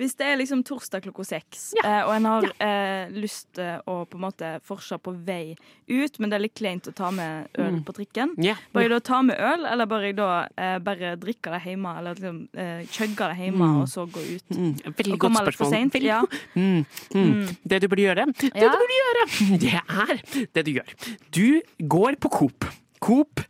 [0.00, 3.98] Hvis det er liksom torsdag klokka seks, eh, og en har eh, lyst til å
[4.08, 5.52] på en måte forse på vei
[5.90, 7.84] ut, men det er litt kleint å ta med øl Mm.
[7.84, 8.56] på trikken, yeah.
[8.72, 11.92] bør jeg da ta med øl, eller bør jeg da eh, bare drikke det hjemme,
[12.00, 13.80] eller liksom eh, chugge det hjemme, Mm.
[13.82, 14.56] og så gå ut?
[14.56, 15.90] Mm, veldig Og godt spørsmål.
[15.92, 16.20] Veldig ja.
[16.56, 16.84] Mm,
[17.14, 17.56] mm.
[17.68, 18.72] Det du burde gjøre, det Ja.
[18.72, 19.28] du burde gjøre,
[19.60, 20.94] det er det du gjør.
[21.30, 22.64] Du går på Coop.
[23.00, 23.49] Coop, eh, eh, eh,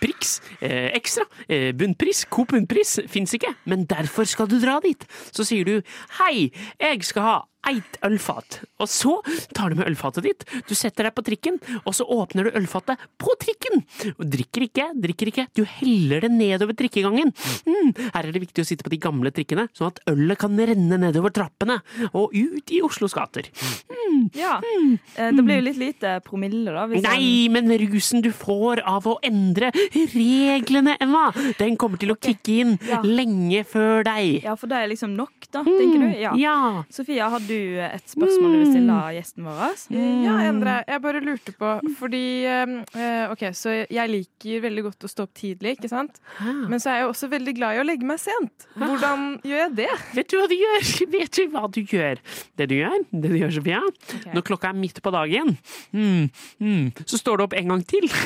[0.00, 2.24] Prix, eh, Ekstra, eh, bunnpris.
[2.30, 5.06] Coop bunnpris fins ikke, men derfor skal du dra dit.
[5.32, 5.82] Så sier du
[6.18, 9.16] 'hei, jeg skal ha eit ølfat', og så
[9.54, 10.44] tar du med ølfatet ditt.
[10.68, 13.84] Du setter deg på trikken, og så åpner du ølfatet på trikken.
[14.18, 15.46] Og drikker ikke, drikker ikke.
[15.56, 17.32] Du heller det nedover trikkegangen.
[17.66, 20.56] Mm, her er det viktig å sitte på de gamle trikkene, sånn at ølet kan
[20.58, 21.80] renne nedover trappene
[22.12, 23.48] og ut i Oslos gater.
[23.90, 24.30] Mm.
[24.34, 24.60] Ja.
[24.62, 24.98] mm.
[25.36, 26.86] det blir jo litt lite promille, da.
[26.86, 29.70] Nei, men rusen du får av å endre
[30.14, 33.00] reglene, Emma, den kommer til å kicke inn Ja.
[33.04, 34.44] lenge før deg.
[34.44, 36.08] Ja, for det er liksom nok, da, tenker du?
[36.20, 36.34] Ja.
[36.38, 36.84] Ja.
[36.92, 37.53] Sofia, har du
[37.84, 39.76] et spørsmål du vil stille gjesten vår?
[40.24, 45.10] Ja, Endre, jeg bare lurte på Fordi eh, OK, så jeg liker veldig godt å
[45.10, 46.20] stå opp tidlig, ikke sant?
[46.42, 48.66] Men så er jeg også veldig glad i å legge meg sent.
[48.78, 49.90] Hvordan gjør jeg det?
[50.18, 50.90] Vet du hva du gjør?
[51.14, 52.22] Vet du hva du gjør?
[52.60, 53.80] Det du gjør, det du gjør, Sofia,
[54.34, 55.54] når klokka er midt på dagen,
[55.94, 56.28] mm,
[56.64, 58.08] mm, så står du opp en gang til.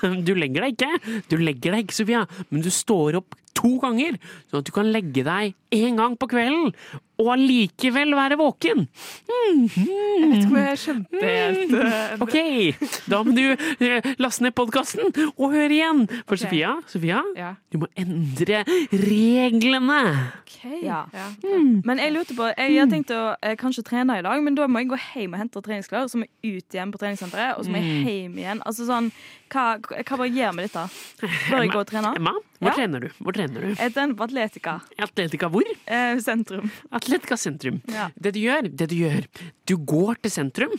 [0.00, 1.20] Du legger deg ikke.
[1.30, 4.16] Du legger deg ikke, Sofia, men du står opp to ganger,
[4.50, 6.72] sånn at du kan legge deg en gang på kvelden,
[7.20, 8.86] og allikevel være våken.
[9.28, 12.22] Mm, Jeg vet ikke om jeg skjønte helt mm.
[12.24, 12.36] Ok,
[13.12, 16.00] da må du eh, laste ned podkasten og høre igjen.
[16.24, 16.44] For okay.
[16.46, 17.50] Sofia, Sofia, Ja.
[17.70, 18.62] du må endre
[18.94, 20.00] reglene.
[20.82, 21.02] Ja.
[21.44, 21.82] Mm.
[21.88, 24.66] Men jeg lurte på Jeg har tenkt å eh, kanskje trene i dag, men da
[24.70, 27.64] må jeg gå hjem og hente treningsklær, så må jeg ut igjen på treningssenteret, og
[27.66, 28.06] så må jeg Mm.
[28.06, 28.60] hjem igjen.
[28.68, 29.10] Altså sånn
[29.50, 30.84] Hva, hva bare gjør med dette?
[31.50, 32.12] Bør jeg gå og trene?
[32.16, 32.74] Emma, hvor Ja.
[32.76, 33.08] trener du?
[33.24, 33.68] Hvor trener du?
[33.74, 34.74] Jeg trener på Atletica.
[35.00, 35.64] Atletica hvor?
[35.86, 36.70] Eh, sentrum.
[36.92, 37.80] Atletica sentrum.
[37.88, 38.10] Ja.
[38.20, 39.24] Det du gjør, det du gjør
[39.70, 40.72] Du går til sentrum.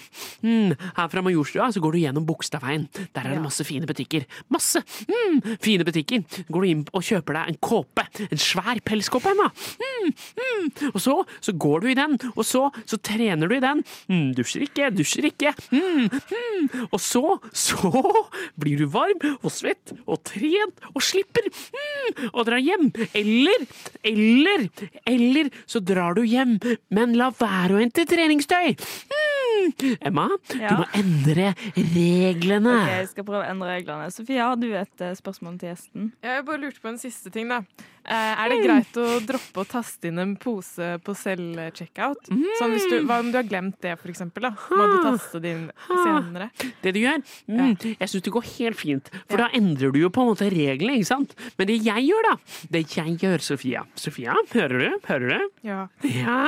[0.43, 2.89] Mm, her fra Majorstua så går du gjennom Bogstadveien.
[3.15, 3.41] Der er det Ja.
[3.41, 4.25] masse fine butikker.
[4.51, 6.25] Masse mm, fine butikker.
[6.51, 8.03] Går du inn og kjøper deg en kåpe.
[8.29, 9.47] En svær pelskåpe, Emma.
[9.79, 10.91] Mm, mm.
[10.93, 13.81] Og så, så går du i den, og så, så trener du i den.
[14.09, 15.53] Mm, dusjer ikke, dusjer ikke.
[15.71, 16.87] Mm, mm.
[16.91, 17.23] Og så,
[17.53, 17.79] så
[18.59, 21.47] blir du varm og svett og trent og slipper
[21.77, 22.89] mm, drar dra hjem.
[23.13, 23.65] Eller,
[24.03, 24.67] eller,
[25.05, 26.57] eller så drar du hjem,
[26.89, 28.75] men la være å hente treningstøy.
[29.51, 29.97] Mm.
[30.07, 30.27] Emma,
[30.57, 30.69] Ja.
[30.69, 32.75] du må endre reglene.
[32.81, 34.09] Ok, jeg skal prøve å endre reglene.
[34.13, 36.11] Sofia, har du et eh, spørsmål til gjesten?
[36.23, 37.61] Jeg bare lurte på en siste ting, da.
[38.01, 42.31] Eh, er det greit å droppe å taste inn en pose på selvcheckout?
[42.33, 42.45] Mm.
[42.57, 44.47] Sånn hvis du, hva om du har glemt det, for eksempel?
[44.47, 44.53] Da?
[44.73, 46.47] Må du taste det inn senere?
[46.81, 47.21] Det du gjør?
[47.51, 50.49] Mm, Jeg syns det går helt fint, for da endrer du jo på en måte
[50.51, 51.35] reglene, ikke sant?
[51.59, 52.33] Men det jeg gjør, da
[52.73, 54.97] Det jeg gjør, Sofia Sofia, hører du?
[55.07, 55.47] Hører du?
[55.67, 55.83] Ja.
[56.09, 56.39] Ja.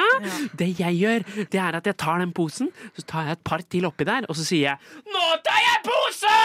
[0.58, 3.64] Det jeg gjør, det er at jeg tar den posen, så tar jeg et par
[3.66, 6.38] til oppi der, og så sier jeg Nå tar jeg pose!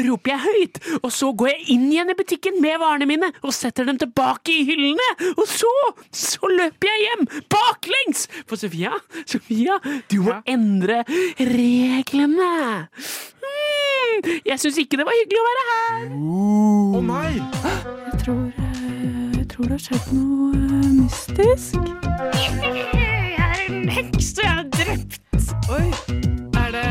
[0.00, 3.54] Roper jeg høyt, og så går jeg inn igjen i butikken med varene mine og
[3.54, 5.06] setter dem tilbake i hyllene.
[5.36, 5.70] Og så,
[6.10, 8.26] så løper jeg hjem baklengs!
[8.50, 8.98] For Sofia,
[9.30, 9.78] Sofia,
[10.10, 11.04] du må endre
[11.38, 12.50] reglene.
[13.46, 16.10] Mm, jeg syns ikke det var hyggelig å være her.
[16.98, 17.32] Å nei!
[18.10, 21.78] Jeg tror, eh, jeg tror det har skjedd noe eh, mystisk.
[22.34, 24.69] Jeg er en heks, og jeg.
[25.70, 25.86] Oi,
[26.58, 26.86] er det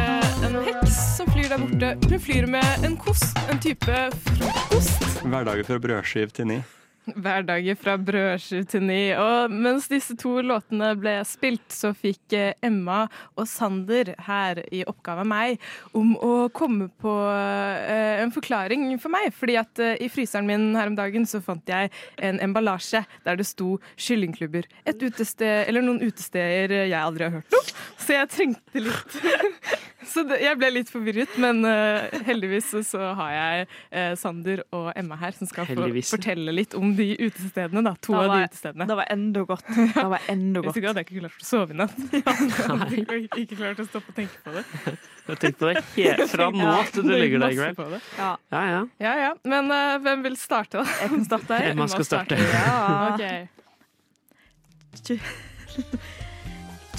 [0.48, 1.90] en heks som flyr der borte?
[2.08, 5.04] Hun flyr med en kost, en type frokost.
[5.26, 6.60] Hverdager fra brødskiv til ni.
[7.08, 9.00] Hverdager fra brødsju til ni.
[9.18, 14.84] Og mens disse to låtene ble spilt, så fikk eh, Emma og Sander her i
[14.88, 15.64] oppgave av meg
[15.98, 19.32] om å komme på eh, en forklaring for meg.
[19.36, 23.40] Fordi at eh, i fryseren min her om dagen så fant jeg en emballasje der
[23.40, 24.70] det sto kyllingklubber.
[24.90, 27.74] Et utested, eller noen utesteder jeg aldri har hørt om.
[28.00, 29.20] Så jeg trengte litt
[30.10, 31.60] Så det, jeg ble litt forvirret, men
[32.26, 37.08] heldigvis så, har jeg Sander og Emma her som skal få fortelle litt om de
[37.26, 37.84] utestedene.
[37.86, 38.88] Da, to Det av de utestedene.
[38.90, 39.66] Det var enda godt.
[39.96, 41.98] Det var enda Hvis ikke hadde jeg ikke klart å sove i natt.
[42.14, 44.64] Jeg hadde ikke, klart å stoppe å tenke på det.
[44.86, 47.98] Jeg har tenkt på det helt fra nå til du ligger der i kveld.
[48.18, 48.32] Ja.
[48.54, 48.82] Ja, ja.
[49.04, 49.34] Ja, ja.
[49.50, 50.86] Men uh, hvem vil starte, da?
[51.04, 51.60] Jeg kan starte.
[51.74, 52.40] Emma skal starte.
[52.54, 53.14] Ja.
[53.14, 53.24] Ok.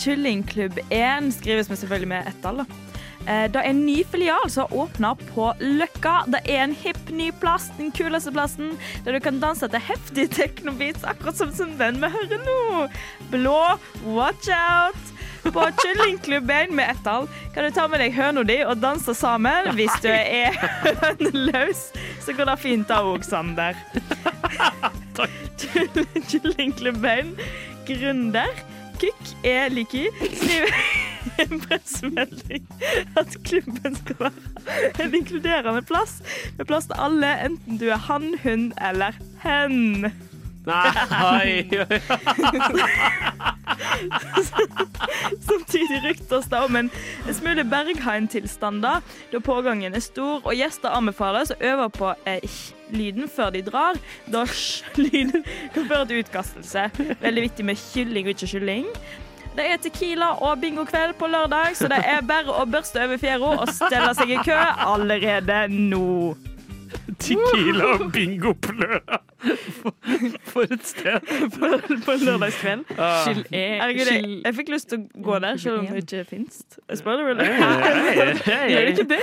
[0.01, 2.65] Kyllingklubb 1 skrives med selvfølgelig med ettall.
[2.65, 2.90] da.
[3.29, 6.25] Eh, Det er en ny filial som har åpna på Løkka.
[6.33, 10.29] Det er en hipp ny plass, den kuleste plassen, der du kan danse til heftige
[10.29, 12.89] teknobeats, akkurat som, som den vi hører nå.
[13.31, 13.59] Blå,
[14.05, 14.97] watch out!
[15.41, 19.71] På Kyllingklubben med ettall kan du ta med deg høna di og danse sammen.
[19.75, 20.53] Hvis du er
[21.01, 21.87] høneløs,
[22.21, 23.79] så går det fint da òg, Sander.
[25.61, 27.33] Kyll- Kyllingklubben
[27.89, 28.53] gründer
[29.01, 31.10] Kukk er lik i skriver i
[31.43, 32.67] en pressemelding
[33.21, 36.21] at klubben skal være en inkluderende plass
[36.59, 40.11] med plass til alle, enten du er han, hun eller hen.
[40.67, 41.65] Nei,
[45.49, 46.91] Samtidig ryktes det om en
[47.33, 49.01] smule Berghain-tilstand da
[49.45, 52.61] pågangen er stor, og gjester anbefales å øve på eh,
[52.93, 53.97] lyden før de drar,
[54.29, 54.45] da
[55.01, 55.45] lyden
[55.75, 56.91] kan føre til utkastelse.
[57.25, 58.87] Veldig viktig med kylling og ikke kylling.
[59.61, 63.51] Det er Tequila og bingokveld på lørdag, så det er bare å børste over fjæra
[63.61, 66.07] og stelle seg i kø allerede nå.
[67.21, 69.27] Tequila og bingo på lørdag.
[69.41, 69.93] For,
[70.53, 71.21] for et sted.
[71.55, 71.69] på,
[72.05, 72.83] på lørdagskveld.
[72.97, 73.23] Ah.
[73.25, 76.59] Skyld er- jeg, jeg fikk lyst til å gå der, selv om det ikke fins.
[77.01, 77.41] Spør du vel?
[77.45, 78.67] Hey, hey, hey.
[78.73, 79.21] Gjør det ikke det?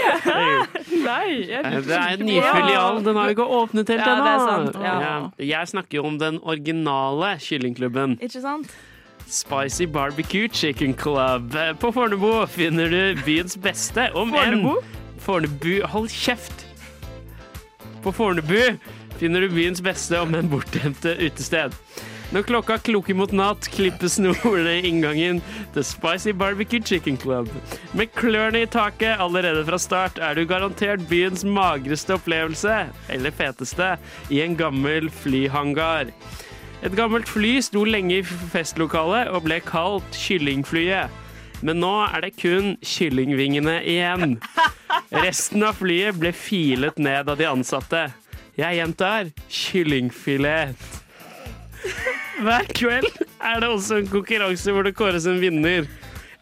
[1.03, 1.29] Nei.
[1.47, 3.01] Det er en ny filial.
[3.05, 4.27] Den har jo ikke åpnet helt ennå.
[4.29, 4.79] det sant.
[4.85, 4.95] Ja.
[5.07, 5.15] Ja.
[5.53, 8.17] Jeg snakker jo om den originale kyllingklubben.
[8.21, 8.73] Ikke sant?
[9.29, 11.55] Spicy Barbecue Chicken Club.
[11.79, 14.77] På Fornebu finner du byens beste, om Fornebu?
[14.77, 16.65] enn Fornebu Hold kjeft!
[18.03, 18.77] På Fornebu
[19.19, 21.75] finner du byens beste, om enn bortgjemte utested.
[22.31, 25.39] Når klokka klukker mot natt, klippes snorene i inngangen
[25.75, 27.47] til Spicy Barbecue Chicken Club.
[27.95, 33.93] Med klørne i taket allerede fra start er du garantert byens magreste opplevelse, eller feteste,
[34.27, 36.11] i en gammel flyhangar.
[36.85, 41.23] Et gammelt fly sto lenge i festlokalet og ble kalt Kyllingflyet.
[41.65, 44.37] Men nå er det kun kyllingvingene igjen.
[45.09, 48.03] Resten av flyet ble filet ned av de ansatte.
[48.57, 50.77] Jeg gjentar kyllingfilet.
[52.45, 53.09] Hver kveld
[53.41, 55.89] er det også en konkurranse hvor det kåres en vinner.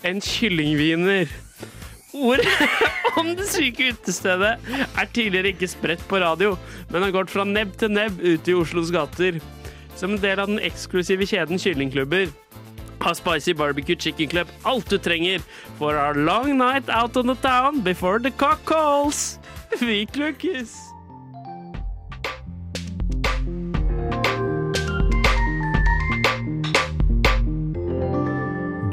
[0.03, 1.31] En kyllingviner.
[2.15, 2.47] Ordet
[3.19, 6.55] om det syke utestedet er tidligere ikke spredt på radio,
[6.91, 9.39] men har gått fra nebb til nebb ute i Oslos gater.
[9.95, 12.27] Som en del av den eksklusive kjeden Kyllingklubber
[12.99, 15.39] har Spicy Barbecue Chicken Club alt du trenger
[15.77, 19.39] for our long night out on the town before the cock calls.
[19.79, 20.75] Vi klukkes!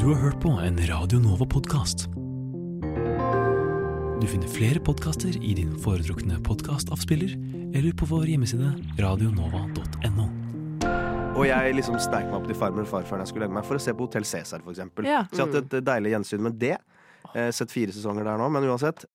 [0.00, 2.08] Du har hørt på en Radio Nova-podkast.
[4.20, 7.36] Du finner flere podkaster i din foretrukne podkastavspiller
[7.74, 10.41] eller på vår hjemmeside radionova.no.
[11.32, 13.64] Og jeg liksom steik meg opp til farmor og farfar når jeg skulle legge meg,
[13.64, 15.06] for å se på Hotell Cæsar, for eksempel.
[15.08, 15.22] Ja.
[15.30, 16.74] Så jeg har hatt et deilig gjensyn med det.
[17.32, 19.06] Eh, sett fire sesonger der nå, men uansett.